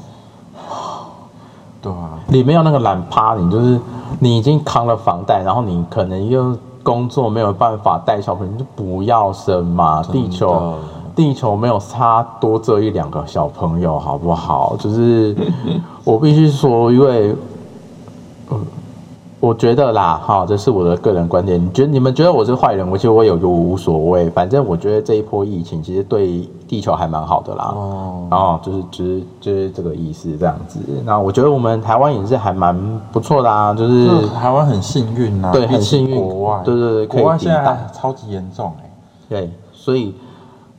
[1.82, 3.80] 对啊，里面有那个懒趴，你就是
[4.20, 10.02] 你已经扛了房贷，然后你可能又工作没有办法带小朋友，你就不要生嘛。
[10.04, 10.76] 地球
[11.16, 14.76] 地球没有差多这一两个小朋友，好不好？
[14.78, 15.36] 就是
[16.06, 17.36] 我必须说，因为。
[18.50, 18.58] 呃
[19.44, 21.62] 我觉得啦，哈，这是我的个人观点。
[21.62, 24.30] 你觉得你们觉得我是坏人，我其实我有就无所谓。
[24.30, 27.74] 反正我觉得这一波疫情其实对地球还蛮好的啦。
[27.76, 30.80] 哦，然后就是就是就是这个意思这样子。
[31.04, 32.74] 那我觉得我们台湾也是还蛮
[33.12, 38.90] 不错的啊，就是台湾很幸运呐、对很幸运国外，对对对国外现在超级严重哎、
[39.28, 40.16] 对，所以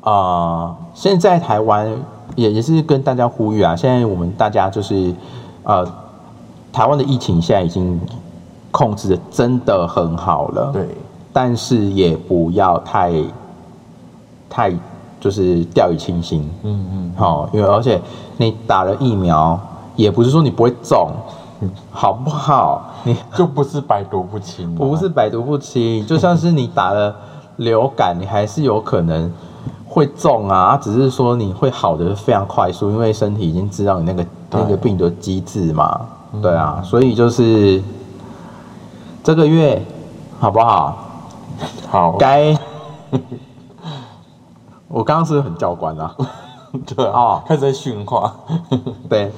[0.01, 1.87] 啊、呃现在台湾
[2.35, 5.13] 也也是跟大家呼吁啊，现在我们大家就是
[5.65, 5.87] 呃，
[6.73, 8.01] 台湾的疫情现在已经
[8.77, 10.89] 控制的真的很好了，对，
[11.33, 13.13] 但是也不要太
[14.51, 14.73] 太
[15.21, 18.03] 就是掉以轻心，嗯嗯，好、因为而且
[18.37, 19.57] 你打了疫苗，
[19.95, 21.09] 也不是说你不会中，
[21.93, 22.91] 好不好？
[23.05, 27.15] 你 就不是百毒不侵了，不是百毒不侵，就像是你打了
[27.59, 29.31] 流感，你还是有可能
[29.87, 36.01] 会中啊，只是说你会好的非常快速，因为身体已经知道你那个那个病毒机制嘛，
[36.43, 37.81] 对啊，所以就是
[39.25, 39.83] 这个月
[40.39, 40.99] 好不好？
[41.91, 42.55] 好，该
[44.87, 46.15] 我刚刚是很教官啊？
[46.95, 48.31] 对啊，哦开始在训话，
[49.09, 49.33] 对，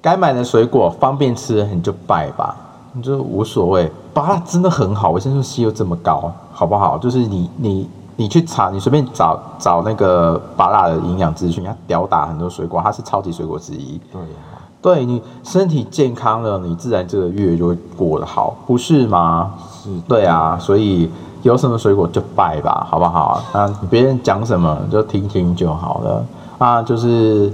[0.00, 2.54] 该买的水果方便吃你就拜吧，
[2.92, 3.90] 你就无所谓。
[4.14, 6.96] 芭乐真的很好，维生素 C 又这么高，好不好？
[6.96, 14.00] 就是你你你去查，你随便找找那个芭乐的营养资讯，它吊打很多水果，它是超级水果之一。
[14.12, 19.54] 对啊，对你身体健康了，你自然这个月就会过得好，不是吗？
[19.70, 21.10] 是，对啊，所以
[21.42, 23.42] 有什么水果就拜吧，好不好？
[23.52, 26.24] 啊，别人讲什么就听听就好了。
[26.58, 27.52] 啊，就是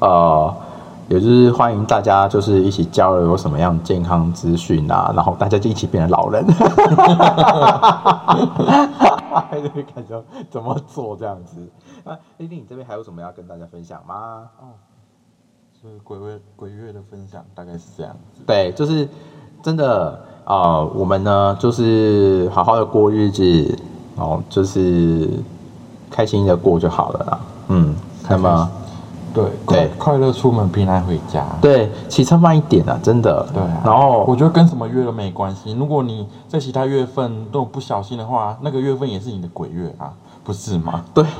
[0.00, 0.54] 呃，
[1.08, 6.54] 也就是欢迎大家就是一起交流有什么样健康资讯啊，然后大家就一起变成老人， 就
[9.74, 11.66] 是看着怎么做这样子。
[12.04, 14.42] 啊，丽丽，你这边还有什么要跟大家分享吗？
[16.04, 19.08] 鬼月鬼月的分享大概是这样子，对，就是
[19.62, 20.10] 真的
[20.44, 23.78] 啊、呃我们呢就是好好的过日子，
[24.16, 25.28] 哦，就是
[26.10, 27.40] 开心的过就好了啦。
[27.68, 27.94] 嗯，
[28.28, 28.70] 那么
[29.34, 31.44] 对，对快快乐出门，平安回家。
[31.60, 33.46] 对骑车慢一点啊，真的。
[33.52, 35.72] 对啊，然后我觉得跟什么月都没关系。
[35.72, 40.12] 如果你在其他月份都不小心的话，那个月份也是你的鬼月啊，
[40.44, 41.04] 不是吗？
[41.12, 41.24] 对，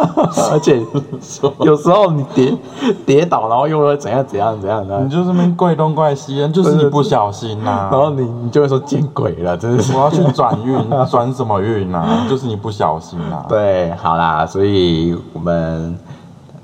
[0.52, 0.80] 而且
[1.60, 2.56] 有时候你跌
[3.04, 10.06] 跌倒，然后又会怎样怎样怎样的你，就这边怪东怪西，就是你不小心呐、然后你你就会说见鬼了，真是我。
[10.06, 10.78] 要去转运，
[11.10, 15.98] 转什么运啊、就是你不小心呐、对，好啦，所以我们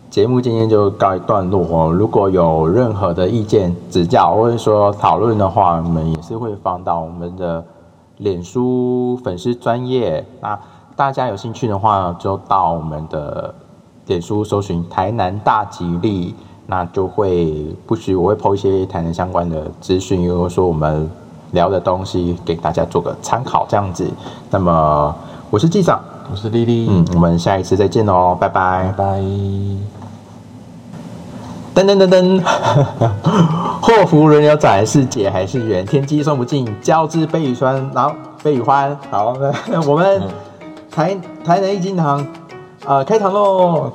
[0.09, 1.93] 节目今天就告一段落哦。
[1.93, 7.64] 如果有任何的意见指教或者说讨论的话，我们也是会放到我们的
[8.18, 10.24] 脸书粉丝专业。
[10.41, 10.57] 那
[11.03, 13.53] 大家有兴趣的话，就到我们的
[14.07, 16.32] 脸书搜寻台南大吉利，
[16.64, 21.11] 那就会不许我会 po 一些台南相关的资讯，比如说我们
[21.50, 24.09] 聊的东西，给大家做个参考这样子。
[24.48, 25.12] 那么
[25.50, 26.00] 我是纪长，
[26.30, 29.05] 我是丽丽，嗯，我们下一次再见哦，拜拜拜。
[29.05, 29.20] 拜。
[31.74, 32.40] 噔噔噔噔，
[33.82, 35.84] 祸福轮流转，是解还是缘？
[35.84, 38.96] 天机算不尽，交织悲与酸，然后悲与欢。
[39.11, 39.34] 好，
[39.66, 40.22] 那我们
[40.95, 42.24] 台台南一金堂，
[42.84, 43.90] 呃，开堂喽。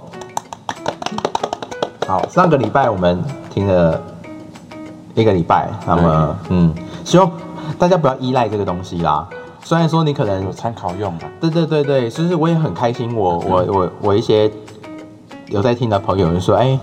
[2.07, 4.01] 好，上个礼拜我们听了
[5.13, 6.73] 一个礼拜，那么嗯，
[7.05, 7.31] 希望
[7.77, 9.27] 大家不要依赖这个东西啦。
[9.63, 14.51] 虽然说你可能有参考用的，对对对对，其实我也很开心，我我我我一些
[15.47, 16.77] 有在听的朋友就说，哎。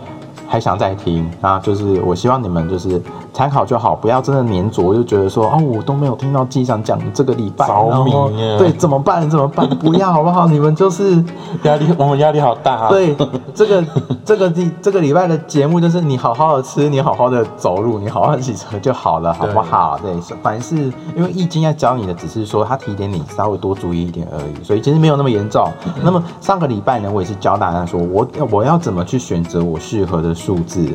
[0.46, 1.58] 还想再听啊？
[1.58, 3.02] 就是我希望你们就是
[3.34, 8.12] 参考就好，不要真的黏着，就觉得说哦，我都没有听到机长讲这个礼拜，着迷
[8.56, 9.28] 对，怎么办？
[9.28, 9.68] 怎么办？
[9.80, 10.46] 不要好不好？
[10.46, 11.22] 你们就是
[11.64, 12.88] 压力，我们压力好大啊。
[12.94, 13.16] 对，
[13.52, 13.84] 这个
[14.24, 19.98] 这个第这个礼拜的节目就是你好好的吃，你好好的走路，你好好的骑车就好了，好不好？
[19.98, 20.76] 对，凡是
[21.16, 25.68] 因为易经要教你的，只是说他提点你稍微多注意一点而已，所以其实没有那么严重。
[26.00, 30.32] 那么上个礼拜呢，我也是教大家说我我要怎么去选择我适合的。
[30.44, 30.94] 数字，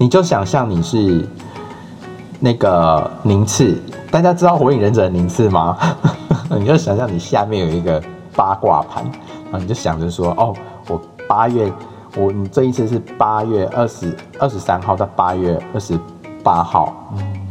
[0.00, 1.28] 你就想象你是
[2.38, 3.76] 那个名次，
[4.12, 5.76] 大家知道火影忍者的名次吗？
[6.56, 8.00] 你就想象你下面有一个
[8.36, 9.02] 八卦盘，
[9.50, 10.54] 然后你就想着说，哦，
[10.88, 11.70] 我八月，
[12.16, 15.98] 我你这一次是八月二十二十三号到八月二十
[16.44, 16.94] 八号，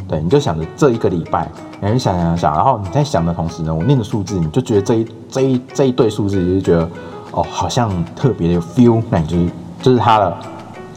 [0.08, 1.50] 对，你就想着这一个礼拜，
[1.82, 6.90] 然后想想想，然后你在想的同时呢，我念的数字，你就觉得这一这一这一对数字，你就觉得
[7.32, 9.50] 哦，好像特别的有 feel，那你就是
[9.82, 10.38] 就是它了。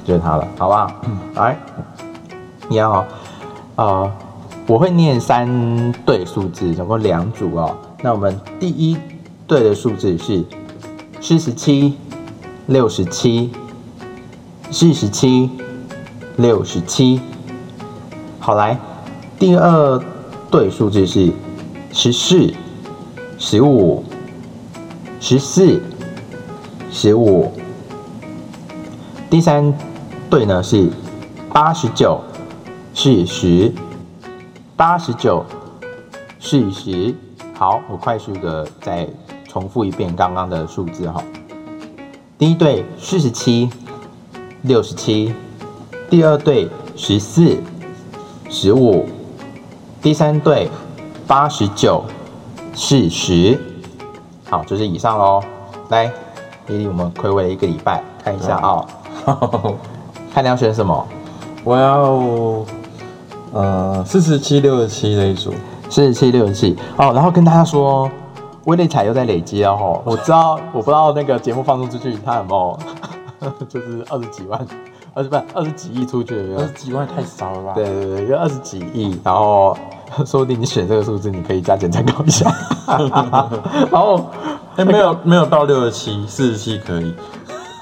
[0.05, 0.91] 就是它了，好不好？
[1.35, 1.57] 来，
[2.69, 3.05] 一样哦。
[3.77, 4.13] 呃，
[4.67, 7.77] 我会念三对数字，总共两组哦。
[8.03, 8.97] 那我们第一
[9.47, 10.45] 对的数字是
[11.21, 11.97] 四十七、
[12.67, 13.53] 六十七、
[14.71, 15.51] 四十七、
[16.37, 17.21] 六十七。
[18.39, 18.79] 好，来，
[19.39, 20.03] 第二
[20.51, 21.33] 对数字是
[21.93, 22.53] 十四、
[23.39, 24.03] 十五、
[25.21, 25.81] 十四、
[26.91, 27.53] 十五。
[29.29, 29.73] 第三。
[30.31, 30.89] 对呢，是
[31.53, 32.21] 八十九、
[32.95, 33.75] 四十、
[34.77, 35.45] 八十九、
[36.39, 37.13] 四十。
[37.53, 39.09] 好，我快速的再
[39.49, 41.21] 重复一遍刚刚的数字哈。
[42.39, 43.69] 第一对四十七、
[44.63, 45.35] 六十七，
[46.09, 47.59] 第二对十四、
[48.49, 49.07] 十五，
[50.01, 50.71] 第三对
[51.27, 52.05] 八十九、
[52.73, 53.61] 四十。
[54.49, 55.43] 好，就是以上喽。
[55.89, 56.07] 来，
[56.69, 58.87] 丽丽，我们回味了一个礼拜，看一下啊。
[60.33, 61.07] 看你要选什么，
[61.65, 62.65] 我要
[63.53, 65.53] 呃四十七六十七这一组，
[65.89, 67.13] 四十七六十七哦。
[67.13, 68.11] 然后跟大家说，
[68.65, 70.01] 威力彩又在累积了哈。
[70.05, 72.79] 我知道，我不知道那个节目放送出去，它有没有
[73.69, 74.67] 就是二十几万，
[75.15, 77.73] 二十不二十几亿出去二十几万太少了吧？
[77.75, 79.19] 对对对，就二十几亿。
[79.25, 79.77] 然后
[80.25, 82.53] 说不定你选这个数字，你可以加减参考一下。
[83.91, 84.25] 然后
[84.77, 87.15] 哎，没有没有到六十七，四十七可以。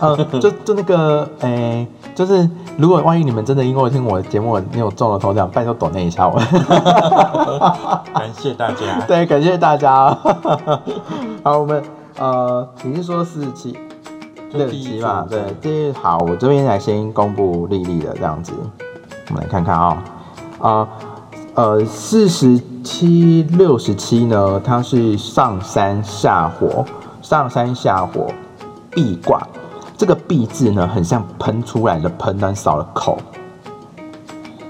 [0.00, 1.86] 呃，就就那个哎。
[2.14, 6.34] 就是如果万一你们真的因为听我的节目，你有中了头奖，拜托抖那一下我。
[8.12, 9.00] 感谢大家。
[9.06, 10.08] 对，感谢大家。
[11.44, 11.80] 好，我们
[12.18, 13.78] 呃，你是说四十七、
[14.50, 15.24] 六十七嘛？
[15.30, 18.52] 对，第好，我这边来先公布丽丽的这样子，
[19.28, 20.02] 我们来看看啊，
[20.58, 20.88] 啊
[21.54, 26.84] 呃，四十七、六十七呢，它是上山下火，
[27.22, 28.26] 上山下火
[28.90, 29.40] 必卦。
[29.98, 33.18] 这个“闭”字呢，很像喷出来的喷，但少了口，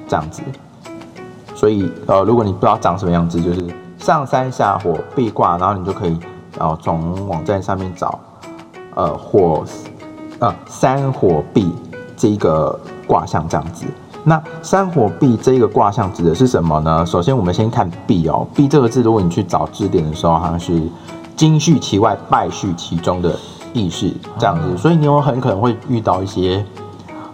[0.09, 0.41] 这样子。
[1.55, 3.62] 所以，呃，如果你不知道长什么样子，就是
[3.99, 6.18] 上山下火壁卦，然后你就可以，
[6.59, 8.18] 然后从网站上面找，
[8.95, 9.62] 呃，火，
[10.39, 11.70] 呃，山火壁
[12.16, 13.85] 这一个卦象这样子。
[14.24, 17.05] 那山火壁这一个卦象指的是什么呢？
[17.05, 20.83] 首先，我们先看“壁”哦，“壁”这个字，如果你去找字典的时候，好像是
[21.37, 23.39] 金续其外，败续其中的。
[23.73, 26.64] 意识这样子，所以你有很可能会遇到一些，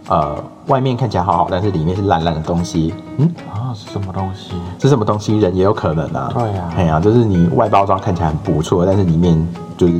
[0.09, 2.93] 呃，外面看起来好好，但是里面是烂烂的东西。
[3.17, 4.53] 嗯啊，是什么东西？
[4.81, 5.39] 是什么东西？
[5.39, 6.31] 人也有可能啊。
[6.33, 9.95] 对呀，哎呀，就是你外包装看起来很不错，但是里面就是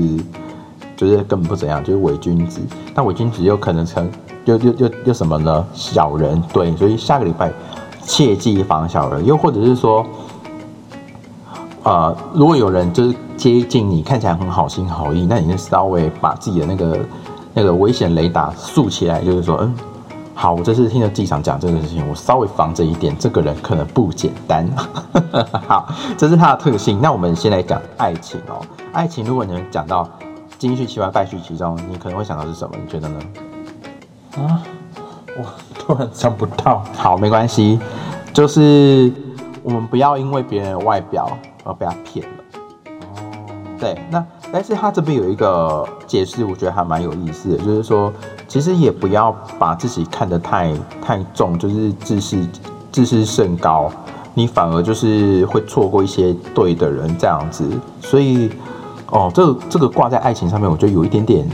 [0.97, 2.61] 就是根本不怎样，就是伪君子。
[2.95, 4.11] 那伪君子有可能成
[4.45, 5.65] 又又又又什么呢？
[5.73, 6.43] 小人。
[6.53, 7.53] 对，所以下个礼拜
[8.03, 10.05] 切记防小人，又或者是说，
[11.85, 13.15] 呃，如果有人就是。
[13.37, 16.99] 接近你看起来很好心好意，那你就稍微把自己的那个
[17.53, 19.75] 那个危险雷达竖起来，就是说，嗯，
[20.37, 24.65] 好，我这次听了机长讲这个事情，我稍微防着一点，这个人可能不简单。
[25.67, 27.01] 好，这是他的特性。
[27.03, 28.65] 那我们先来讲爱情哦。
[28.93, 30.09] 爱情，如果你们讲到
[30.59, 32.77] 金絮其外，败絮其中，你可能会想到是什么？
[32.81, 33.19] 你觉得呢？
[34.39, 34.63] 啊，
[35.37, 35.45] 我
[35.77, 36.85] 突然想不到。
[36.97, 37.81] 好，没关系，
[38.33, 39.13] 就是
[39.65, 41.29] 我们不要因为别人的外表
[41.65, 42.45] 而被他骗了。
[43.17, 43.33] 哦，
[43.81, 48.13] 对，那但是他这边有一个解释，我觉得还蛮有意思的，就是说，
[48.47, 52.47] 其实也不要把自己看得太太重，就是自视
[52.93, 53.91] 自视甚高，
[54.35, 57.69] 你反而就是会错过一些对的人这样子。
[58.01, 58.51] 所以，
[59.11, 61.49] 哦，这个这个挂在爱情上面，我觉得有一点点，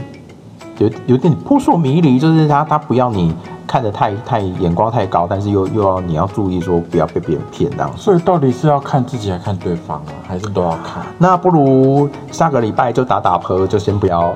[0.77, 3.33] 有有点扑朔迷离，就是他他不要你
[3.71, 7.89] 看得太太眼光太高，但是又又要你要注意说不要被别人骗这样。
[7.95, 11.05] 所以到底是要看自己还看对方啊，还是都要看？
[11.17, 14.35] 那不如下个礼拜就打打扑，就先不要，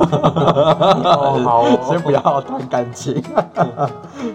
[0.00, 3.22] 哦好哦 先不要谈感情。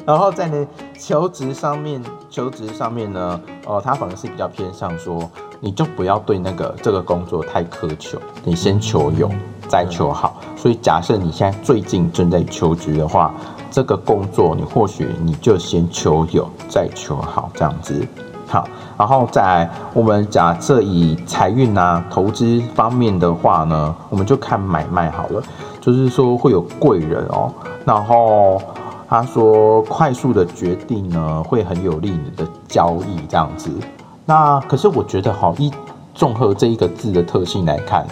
[0.06, 0.68] 然后在呢
[1.00, 2.00] 求职上面，
[2.30, 5.28] 求职上面呢，哦，他反而是比较偏向说，
[5.60, 9.28] 你就不要对那个这个工作太苛求，你先求有，
[9.68, 10.40] 再求好。
[10.62, 13.34] 所以假设你现在最近正在求职的话，
[13.72, 18.06] 这个工作你或许你就先求有，再求好，这样子。
[18.46, 25.42] 好，然后再来我们假设以财运啊、投资方面的话呢，我们就看买卖好了，
[25.80, 27.50] 就是说会有贵人哦。
[27.86, 28.62] 然后
[29.08, 33.72] 他说快速的决定呢，会很有利你的交易这样子。
[34.26, 35.72] 那可是我觉得哈，一
[36.14, 38.06] 综合这一个字的特性来看，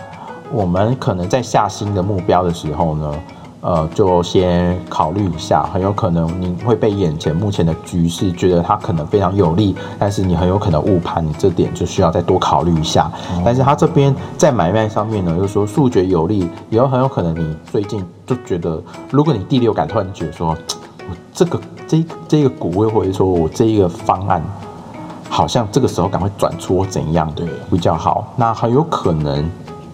[0.51, 3.13] 我们可能在下新的目标的时候呢，
[3.61, 13.11] 呃，就先考虑一下，很有可能你会被眼前目前的局势觉得它可能非常有利，但是你很有可能误判，你这点就需要再多考虑一下。
[13.43, 18.81] 但是他这边在买卖上面呢，就是说速决有利，也有很有可能你最近就觉得，
[19.11, 20.55] 如果你第六感突然觉得说，
[21.09, 24.41] 我这个这这个股位或者说我这一个方案。
[25.29, 29.47] 好像这个时候赶快转出或怎样对比较好，那很有可能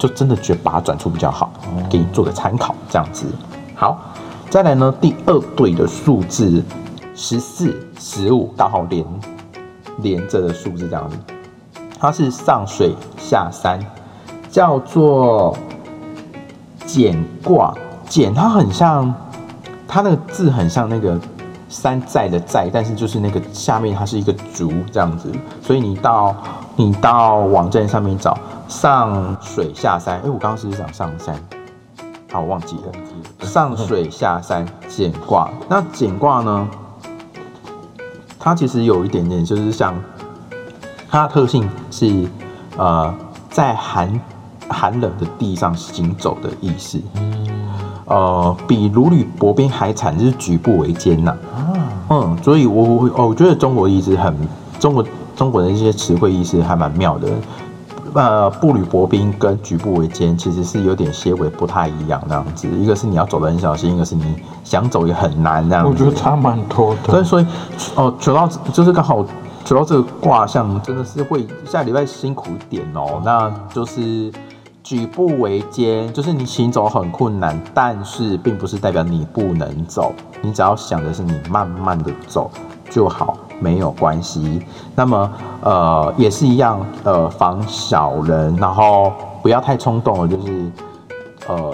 [0.03, 1.49] 就真的觉得把它转出比较好，
[1.89, 3.25] 给你做个参考这样子。
[3.73, 3.97] 好，
[4.49, 6.61] 再来呢，第二对的数字
[7.15, 9.05] 十四、十五刚好连
[9.99, 11.17] 连着的数字这样子，
[11.97, 13.79] 它是上水下山，
[14.51, 15.57] 叫做
[16.85, 17.73] 简卦。
[18.09, 19.15] 简它很像，
[19.87, 21.17] 它那个字很像那个
[21.69, 25.31] 山寨的寨，但是就是那个下面它是一个竹这样子，
[25.61, 26.35] 所以你到
[26.75, 31.35] 你到网站上面找上水下山，哎，我刚刚是不是讲上山？
[32.31, 33.45] 好，我忘记了。
[33.45, 36.67] 上水下山简卦，那简卦呢？
[38.39, 39.93] 它其实有一点点，就是像
[41.09, 42.27] 它的特性是
[42.75, 43.13] 呃
[43.51, 44.19] 在寒
[44.67, 46.99] 寒冷的地上行走的意思。
[48.05, 51.37] 呃，比如履薄冰还惨，就是举步维艰呐、
[52.09, 54.35] 嗯，所以我我哦，我觉得中国一直很
[54.79, 55.05] 中国
[55.35, 57.27] 中国的一些词汇意思还蛮妙的。
[58.13, 62.67] 呃，步履薄冰跟举步维艰其实是有点些微不太一样那样子。
[62.67, 65.89] 一个是你要走得很小心，一个是你想走也很难这样子。
[65.89, 67.11] 我觉得差蛮多的。
[67.11, 67.45] 所以所以
[67.95, 69.25] 哦，求到就是刚好
[69.65, 73.19] 求到这个卦象，真的是会下礼拜辛苦一点哦。
[73.25, 74.31] 那就是
[74.83, 80.13] 举步维艰，就是你行走很困难，但是并不是代表你不能走，
[80.43, 82.51] 你只要想的是你慢慢的走
[82.91, 84.61] 就好，没有关系。
[84.93, 90.71] 那么呃也是一样，呃防小人，然后不要太冲动了，就是
[91.47, 91.73] 呃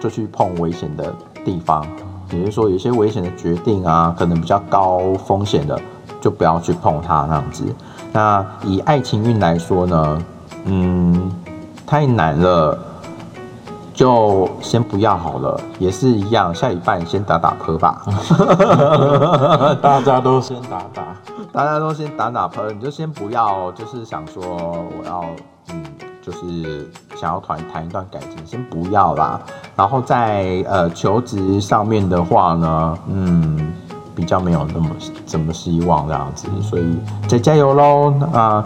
[0.00, 1.14] 就去碰危险的
[1.44, 1.86] 地方。
[2.28, 5.78] 比如说有些危险的决定啊，可能比较高风险的，
[6.20, 7.62] 就不要去碰它那样子。
[8.12, 10.18] 那以爱情运来说呢，
[10.64, 11.30] 嗯，
[11.86, 12.76] 太难了，
[13.96, 15.58] 就先不要好了。
[15.78, 18.02] 也是一样，下礼拜先打打磕吧。
[19.82, 21.02] 大家都先打打。
[21.50, 25.24] 大家都先打打喷，你就先不要，就是想说我要，
[25.70, 25.82] 嗯，
[26.20, 26.86] 就是
[27.16, 29.40] 想要谈谈一段感情，先不要啦。
[29.74, 33.72] 然后在呃求职上面的话呢，嗯，
[34.14, 34.90] 比较没有那么
[35.24, 38.12] 怎么希望这样子，所以再加油喽。
[38.30, 38.62] 那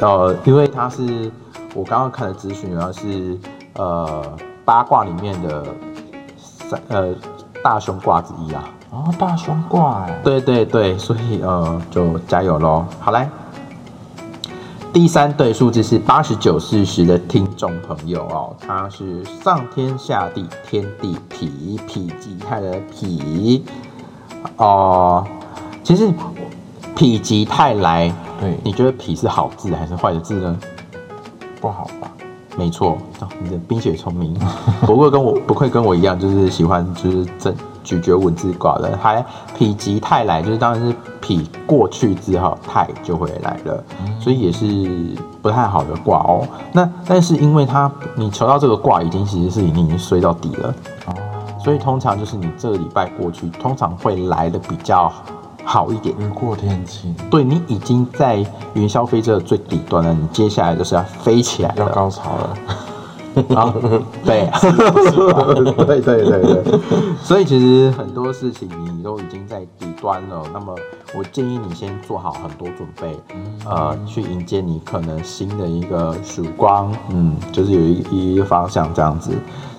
[0.00, 1.30] 呃，因为他是
[1.74, 3.38] 我刚刚看的资讯，然后是
[3.74, 4.24] 呃
[4.64, 5.64] 八卦里面的
[6.36, 7.14] 三呃
[7.62, 8.64] 大凶卦之一啊。
[8.90, 12.84] 哦，大凶卦哎，对对对，所以呃，就加油喽！
[13.00, 13.28] 好来，
[14.92, 23.60] 第三对数字是八十九四十的听众朋友哦，他是上天下地天地痞痞极泰的痞
[24.58, 25.26] 哦、
[25.82, 26.12] 其实
[26.94, 30.56] 否极泰来，对，你觉得否是好字还是坏的字呢？
[31.60, 32.08] 不好吧？
[32.56, 34.32] 没错，哦你的冰雪聪明，
[34.82, 39.20] 不过跟我不会跟我一样，就是喜欢就是正咀嚼文字卦的，还
[39.54, 41.34] 否极泰来，就是当然是否
[41.66, 43.84] 过去之后泰就会来了，
[44.20, 44.66] 所以也是
[45.42, 46.46] 不太好的卦哦。
[46.72, 50.74] 那但是因为它你求到这个卦，已经其实是已经衰到底了，
[51.06, 51.14] 哦，
[51.62, 55.12] 所以通常就是你这个礼拜过去，通常会来的比较
[55.64, 56.14] 好一点。
[56.18, 58.44] 雨过天晴，对你已经在
[58.74, 61.92] 云霄飞车的最底端了，你接下来就是要飞起来要了。
[61.92, 62.56] 高潮了。
[63.56, 63.74] 啊，
[64.24, 64.48] 对，
[65.84, 66.80] 对对对对，
[67.20, 70.72] 所以其实很多事情你都已经在底端了，那么
[71.12, 73.18] 我建议你先做好很多准备，
[73.68, 79.32] 呃，去迎接你可能新的一个曙光，嗯，就是有一一个方向这样子，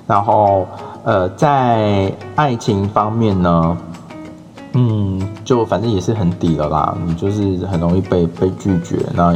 [0.05, 0.67] 然后
[1.05, 3.77] 呃，在爱情方面呢，
[4.75, 9.33] 嗯，就反正也是很底了啦，你就是很容易被被拒绝，那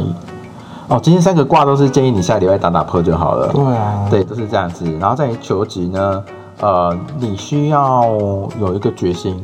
[0.88, 3.52] 哦，今天三个卦都是建议你下个礼拜打打破就好了。
[3.52, 4.84] 对啊，对，都是这样子。
[4.98, 6.24] 然后在求职呢，
[6.60, 8.04] 呃，你需要
[8.60, 9.34] 有一个决心，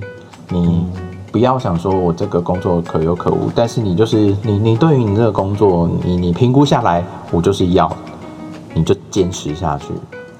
[0.48, 0.84] 你
[1.30, 7.88] 不要想说我这个工作可有可无，但是你就是你，你对于你这个工作，你你评估下来，我就是要，
[8.74, 9.94] 你就坚持下去，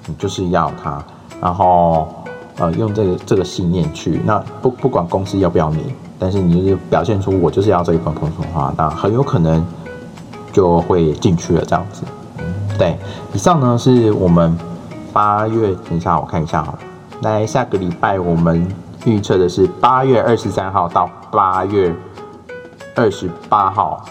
[0.05, 1.01] 你就是要它，
[1.39, 2.05] 然后
[2.59, 9.63] 呃，用这个这个信念去，那不不管公司要不要你，但是你就是表现出我就是要这一份工作的话，那很有可能
[10.51, 12.03] 就会进去了这样子。
[12.77, 12.97] 对，
[13.33, 14.57] 以上呢是我们
[15.13, 16.77] 八月，等一下我看一下哈，
[17.21, 18.67] 来下个礼拜我们
[19.05, 21.95] 预测的是八月二十三号到八月
[22.95, 24.03] 二十八号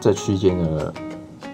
[0.00, 0.92] 这区间的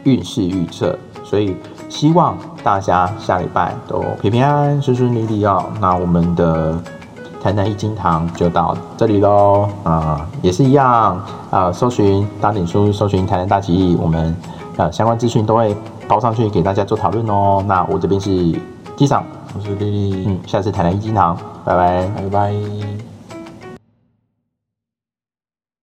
[0.03, 1.55] 运势预测，所以
[1.91, 5.66] 希望大家下礼拜都平平安安、顺顺利利哦。
[5.80, 6.80] 那我们的
[7.43, 11.20] 台南一金堂就到这里喽啊、也是一样
[11.51, 14.34] 啊、搜寻大点书，搜寻台南大起义，我们
[14.76, 15.76] 呃相关资讯都会
[16.07, 17.62] 包上去给大家做讨论哦。
[17.66, 18.30] 那我这边是
[18.97, 19.24] 机长，
[19.55, 22.07] 我是丽丽，嗯，下次台南一金堂，拜拜。
[22.16, 22.99] 拜拜。